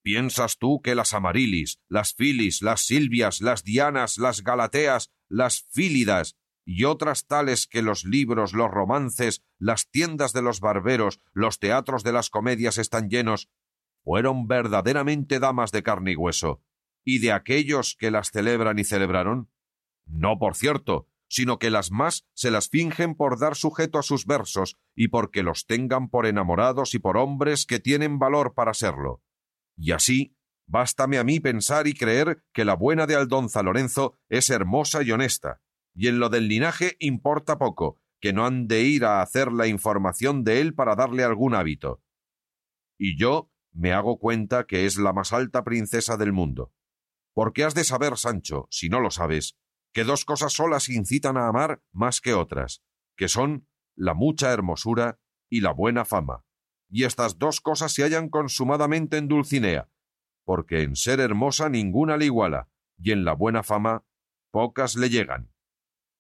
[0.03, 6.37] ¿Piensas tú que las Amarilis, las Filis, las Silvias, las Dianas, las Galateas, las Fílidas
[6.67, 12.05] y otras tales que los libros, los romances, las tiendas de los barberos, los teatros
[12.05, 13.51] de las comedias están llenos,
[14.03, 16.63] fueron verdaderamente damas de carne y hueso,
[17.05, 19.51] y de aquellos que las celebran y celebraron?
[20.07, 24.25] No, por cierto, sino que las más se las fingen por dar sujeto a sus
[24.25, 29.21] versos y porque los tengan por enamorados y por hombres que tienen valor para serlo.
[29.77, 30.37] Y así,
[30.69, 35.11] bástame a mí pensar y creer que la buena de Aldonza Lorenzo es hermosa y
[35.11, 35.61] honesta,
[35.93, 39.67] y en lo del linaje importa poco, que no han de ir a hacer la
[39.67, 42.01] información de él para darle algún hábito.
[42.97, 46.73] Y yo me hago cuenta que es la más alta princesa del mundo.
[47.33, 49.57] Porque has de saber, Sancho, si no lo sabes,
[49.95, 52.83] que dos cosas solas incitan a amar más que otras,
[53.17, 56.45] que son la mucha hermosura y la buena fama.
[56.91, 59.89] Y estas dos cosas se hallan consumadamente en Dulcinea,
[60.45, 62.69] porque en ser hermosa ninguna le iguala,
[62.99, 64.05] y en la buena fama
[64.51, 65.53] pocas le llegan.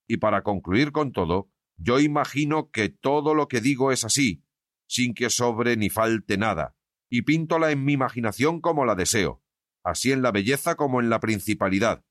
[0.06, 4.44] Y para concluir con todo, yo imagino que todo lo que digo es así,
[4.86, 6.76] sin que sobre ni falte nada,
[7.10, 9.42] y píntola en mi imaginación como la deseo,
[9.82, 12.04] así en la belleza como en la principalidad.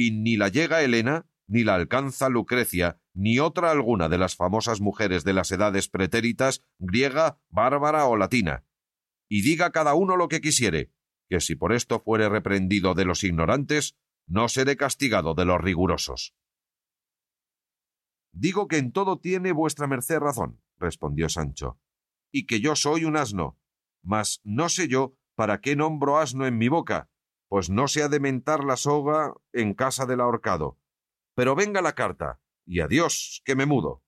[0.00, 4.80] Y ni la llega Helena, ni la alcanza Lucrecia, ni otra alguna de las famosas
[4.80, 8.64] mujeres de las edades pretéritas, griega, bárbara o latina.
[9.28, 10.92] Y diga cada uno lo que quisiere,
[11.28, 13.96] que si por esto fuere reprendido de los ignorantes,
[14.28, 16.32] no seré castigado de los rigurosos.
[18.30, 21.80] Digo que en todo tiene vuestra merced razón, respondió Sancho,
[22.30, 23.58] y que yo soy un asno,
[24.04, 27.10] mas no sé yo para qué nombro asno en mi boca,
[27.48, 30.78] pues no se ha de mentar la soga en casa del ahorcado.
[31.34, 34.02] Pero venga la carta, y adiós, que me mudo.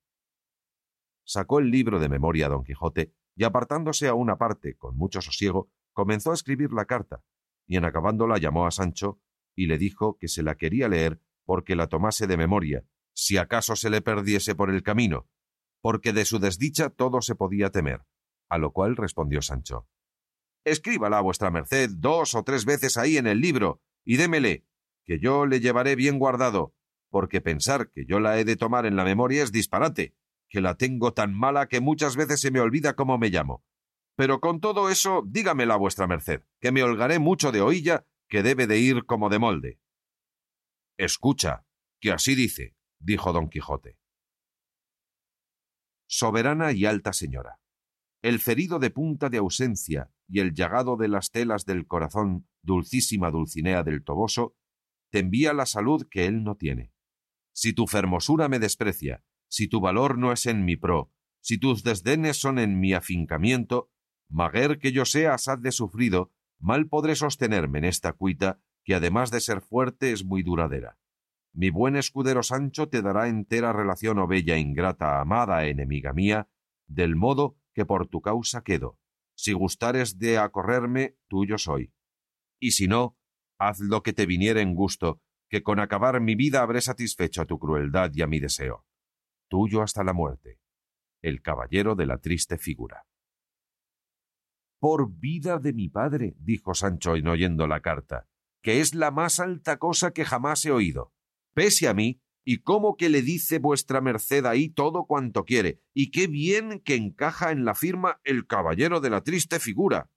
[1.25, 5.71] Sacó el libro de memoria don Quijote, y apartándose a una parte con mucho sosiego,
[5.93, 7.23] comenzó a escribir la carta,
[7.67, 9.21] y en acabándola llamó a Sancho,
[9.55, 12.85] y le dijo que se la quería leer porque la tomase de memoria,
[13.15, 15.29] si acaso se le perdiese por el camino,
[15.81, 18.05] porque de su desdicha todo se podía temer.
[18.49, 19.87] A lo cual respondió Sancho
[20.71, 24.65] Escríbala vuestra merced dos o tres veces ahí en el libro, y démele,
[25.05, 26.77] que yo le llevaré bien guardado,
[27.09, 30.15] porque pensar que yo la he de tomar en la memoria es disparate,
[30.49, 33.65] que la tengo tan mala que muchas veces se me olvida cómo me llamo.
[34.15, 38.69] Pero con todo eso, dígamela vuestra merced, que me holgaré mucho de oílla, que debe
[38.69, 39.81] de ir como de molde.
[40.97, 41.67] Escucha,
[42.01, 43.99] que así dice, dijo don Quijote.
[46.07, 47.59] Soberana y alta señora,
[48.23, 53.31] el ferido de punta de ausencia y el llagado de las telas del corazón, dulcísima
[53.33, 54.55] Dulcinea del Toboso,
[55.11, 56.93] te envía la salud que él no tiene.
[57.53, 61.83] Si tu fermosura me desprecia, si tu valor no es en mi pro, si tus
[61.83, 63.91] desdenes son en mi afincamiento,
[64.29, 69.33] maguer que yo sea asad de sufrido, mal podré sostenerme en esta cuita, que además
[69.33, 70.97] de ser fuerte es muy duradera.
[71.53, 76.49] Mi buen escudero Sancho te dará entera relación o bella ingrata amada enemiga mía,
[76.87, 79.00] del modo que por tu causa quedo.
[79.41, 81.95] Si gustares de acorrerme, tuyo soy.
[82.61, 83.17] Y si no,
[83.59, 87.47] haz lo que te viniere en gusto, que con acabar mi vida habré satisfecho a
[87.47, 88.85] tu crueldad y a mi deseo.
[89.49, 90.61] Tuyo hasta la muerte.
[91.23, 93.07] El caballero de la triste figura.
[94.79, 98.29] Por vida de mi padre, dijo Sancho en oyendo la carta,
[98.63, 101.15] que es la más alta cosa que jamás he oído.
[101.55, 106.11] Pese a mí, y cómo que le dice vuestra merced ahí todo cuanto quiere, y
[106.11, 110.11] qué bien que encaja en la firma el caballero de la triste figura.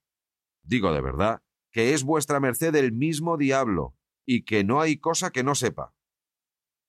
[0.63, 3.95] Digo de verdad que es vuestra merced el mismo diablo,
[4.25, 5.93] y que no hay cosa que no sepa.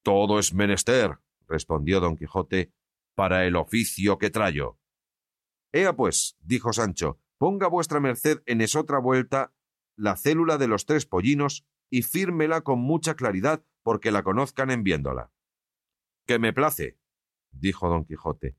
[0.03, 1.19] Todo es menester,
[1.49, 2.73] respondió don Quijote,
[3.15, 4.79] para el oficio que trayo.
[5.73, 9.55] Ea pues, dijo Sancho, ponga vuestra merced en esotra vuelta
[9.97, 14.83] la célula de los tres pollinos y fírmela con mucha claridad porque la conozcan en
[14.83, 15.31] viéndola.
[16.27, 16.99] Que me place,
[17.53, 18.57] dijo don Quijote.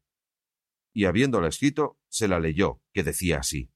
[0.93, 3.73] Y habiéndola escrito, se la leyó, que decía así.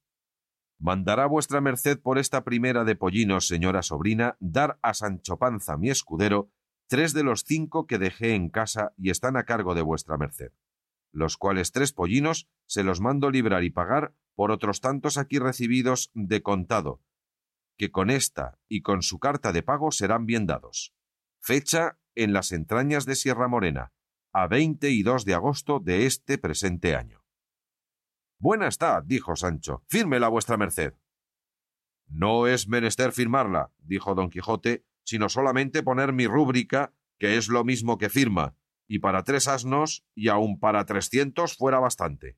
[0.78, 5.89] Mandará vuestra merced por esta primera de pollinos, señora sobrina, dar a Sancho Panza, mi
[5.89, 6.50] escudero,
[6.88, 10.54] tres de los cinco que dejé en casa y están a cargo de vuestra merced,
[11.12, 16.12] los cuales tres pollinos se los mando librar y pagar por otros tantos aquí recibidos
[16.14, 17.02] de contado,
[17.78, 20.93] que con esta y con su carta de pago serán bien dados.
[21.41, 23.93] Fecha en las entrañas de Sierra Morena,
[24.33, 27.25] a veinte y dos de agosto de este presente año.
[28.39, 30.93] Buena está, dijo Sancho, fírmela vuestra merced.
[32.07, 37.63] No es menester firmarla, dijo don Quijote, sino solamente poner mi rúbrica, que es lo
[37.63, 38.55] mismo que firma,
[38.87, 42.37] y para tres asnos y aun para trescientos fuera bastante.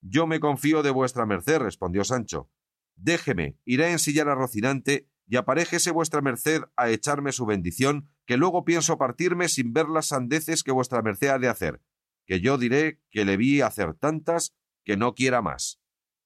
[0.00, 2.50] Yo me confío de vuestra merced, respondió Sancho.
[2.94, 8.36] Déjeme, iré a ensillar a Rocinante y aparéjese vuestra merced a echarme su bendición, que
[8.36, 11.80] luego pienso partirme sin ver las sandeces que vuestra merced ha de hacer,
[12.26, 15.80] que yo diré que le vi hacer tantas que no quiera más.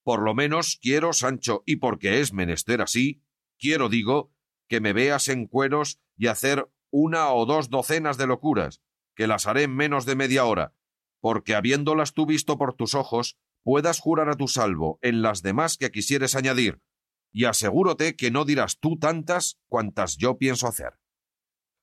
[0.04, 3.22] Por lo menos quiero, Sancho, y porque es menester así,
[3.58, 4.32] quiero, digo,
[4.68, 8.80] que me veas en cueros y hacer una o dos docenas de locuras,
[9.14, 10.72] que las haré en menos de media hora,
[11.20, 15.76] porque habiéndolas tú visto por tus ojos, puedas jurar a tu salvo en las demás
[15.76, 16.80] que quisieres añadir,
[17.34, 21.00] y asegúrote que no dirás tú tantas cuantas yo pienso hacer.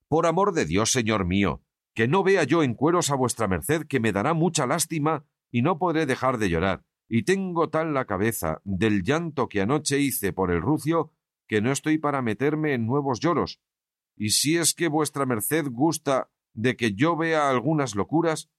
[0.08, 1.62] Por amor de Dios, señor mío,
[1.94, 5.62] que no vea yo en cueros a vuestra merced que me dará mucha lástima y
[5.62, 10.32] no podré dejar de llorar, y tengo tal la cabeza del llanto que anoche hice
[10.32, 11.12] por el rucio
[11.48, 13.60] que no estoy para meterme en nuevos lloros.
[14.16, 18.50] Y si es que vuestra merced gusta de que yo vea algunas locuras,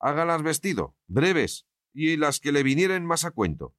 [0.00, 3.74] hágalas vestido, breves, y las que le vinieren más a cuento.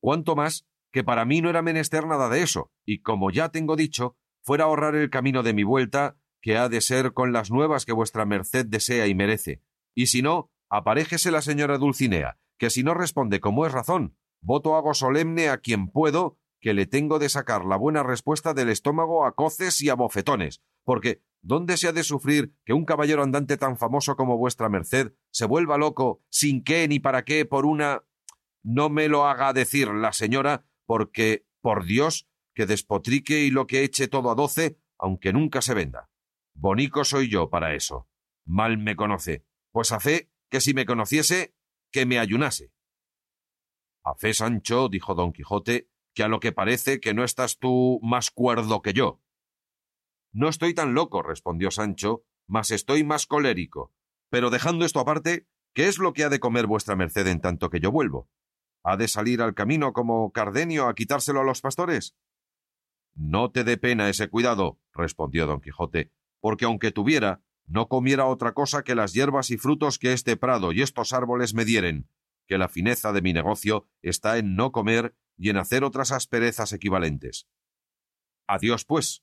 [0.00, 3.76] Cuanto más que para mí no era menester nada de eso, y como ya tengo
[3.76, 7.84] dicho, fuera ahorrar el camino de mi vuelta que ha de ser con las nuevas
[7.84, 9.62] que vuestra merced desea y merece.
[9.94, 14.76] Y si no, aparéjese la señora Dulcinea, que si no responde como es razón, voto
[14.76, 19.24] hago solemne a quien puedo que le tengo de sacar la buena respuesta del estómago
[19.24, 23.56] a coces y a bofetones, porque ¿dónde se ha de sufrir que un caballero andante
[23.56, 28.04] tan famoso como vuestra merced se vuelva loco sin qué ni para qué por una...
[28.62, 33.84] No me lo haga decir la señora, porque, por Dios, que despotrique y lo que
[33.84, 36.10] eche todo a doce, aunque nunca se venda.
[36.52, 38.08] Bonico soy yo para eso.
[38.44, 41.54] Mal me conoce, pues a fe que si me conociese,
[41.92, 42.72] que me ayunase.
[44.02, 48.00] A fe, Sancho, dijo don Quijote, que a lo que parece que no estás tú
[48.02, 49.22] más cuerdo que yo.
[50.32, 53.94] No estoy tan loco, respondió Sancho, mas estoy más colérico.
[54.28, 57.70] Pero dejando esto aparte, ¿qué es lo que ha de comer vuestra merced en tanto
[57.70, 58.28] que yo vuelvo?
[58.82, 62.16] ¿Ha de salir al camino como Cardenio a quitárselo a los pastores?
[63.14, 68.52] No te dé pena ese cuidado, respondió don Quijote, porque aunque tuviera, no comiera otra
[68.52, 72.08] cosa que las hierbas y frutos que este prado y estos árboles me dieren,
[72.46, 76.72] que la fineza de mi negocio está en no comer y en hacer otras asperezas
[76.72, 77.46] equivalentes.
[78.46, 79.22] Adiós, pues.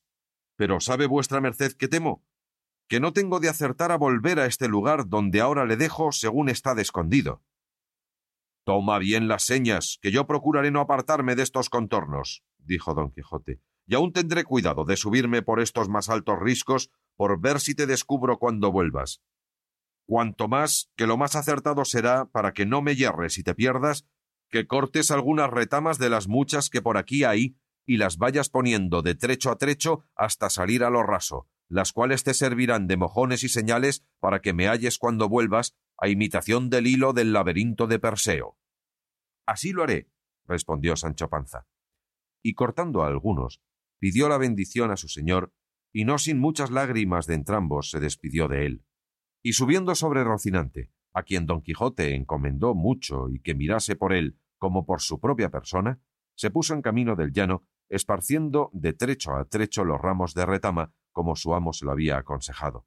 [0.55, 2.23] Pero ¿sabe vuestra merced que temo?
[2.87, 6.47] Que no tengo de acertar a volver a este lugar donde ahora le dejo según
[6.47, 7.43] está de escondido.
[8.67, 13.61] Toma bien las señas, que yo procuraré no apartarme de estos contornos, dijo don Quijote,
[13.85, 17.85] y aún tendré cuidado de subirme por estos más altos riscos por ver si te
[17.85, 19.21] descubro cuando vuelvas.
[20.05, 24.05] Cuanto más que lo más acertado será, para que no me yerres y te pierdas,
[24.49, 27.55] que cortes algunas retamas de las muchas que por aquí hay
[27.85, 32.25] y las vayas poniendo de trecho a trecho hasta salir a lo raso, las cuales
[32.25, 36.87] te servirán de mojones y señales para que me halles cuando vuelvas, a imitación del
[36.87, 38.57] hilo del laberinto de Perseo.
[39.45, 40.09] Así lo haré,
[40.45, 41.67] respondió Sancho Panza.
[42.43, 43.61] Y cortando a algunos,
[43.99, 45.53] pidió la bendición a su señor,
[45.91, 48.85] y no sin muchas lágrimas de entrambos se despidió de él.
[49.43, 54.39] Y subiendo sobre Rocinante, a quien don Quijote encomendó mucho y que mirase por él
[54.59, 56.01] como por su propia persona,
[56.35, 60.93] se puso en camino del llano, esparciendo de trecho a trecho los ramos de retama
[61.11, 62.85] como su amo se lo había aconsejado.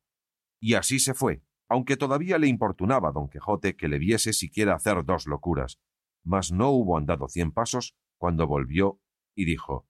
[0.61, 5.04] Y así se fue, aunque todavía le importunaba don Quijote que le viese siquiera hacer
[5.04, 5.78] dos locuras,
[6.24, 9.00] mas no hubo andado cien pasos cuando volvió
[9.36, 9.86] y dijo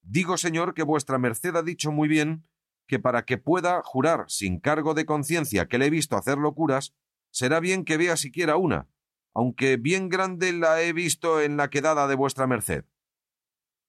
[0.00, 2.46] Digo, señor, que vuestra merced ha dicho muy bien
[2.86, 6.94] que para que pueda jurar sin cargo de conciencia que le he visto hacer locuras,
[7.30, 8.88] será bien que vea siquiera una,
[9.34, 12.84] aunque bien grande la he visto en la quedada de vuestra merced.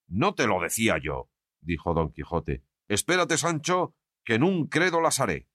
[0.07, 1.29] No te lo decía yo,
[1.61, 2.63] dijo don Quijote.
[2.87, 5.47] Espérate, Sancho, que en un credo las haré.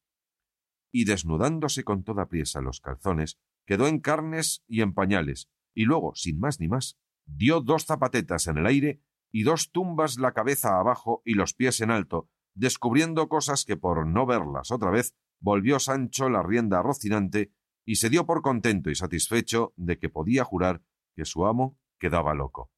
[0.90, 6.14] Y desnudándose con toda priesa los calzones, quedó en carnes y en pañales, y luego,
[6.14, 10.78] sin más ni más, dio dos zapatetas en el aire y dos tumbas la cabeza
[10.78, 15.78] abajo y los pies en alto, descubriendo cosas que por no verlas otra vez volvió
[15.78, 17.52] Sancho la rienda Rocinante
[17.84, 20.82] y se dio por contento y satisfecho de que podía jurar
[21.14, 22.70] que su amo quedaba loco.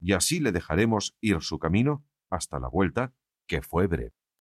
[0.00, 3.14] Y así le dejaremos ir su camino hasta la vuelta,
[3.46, 4.17] que fue breve.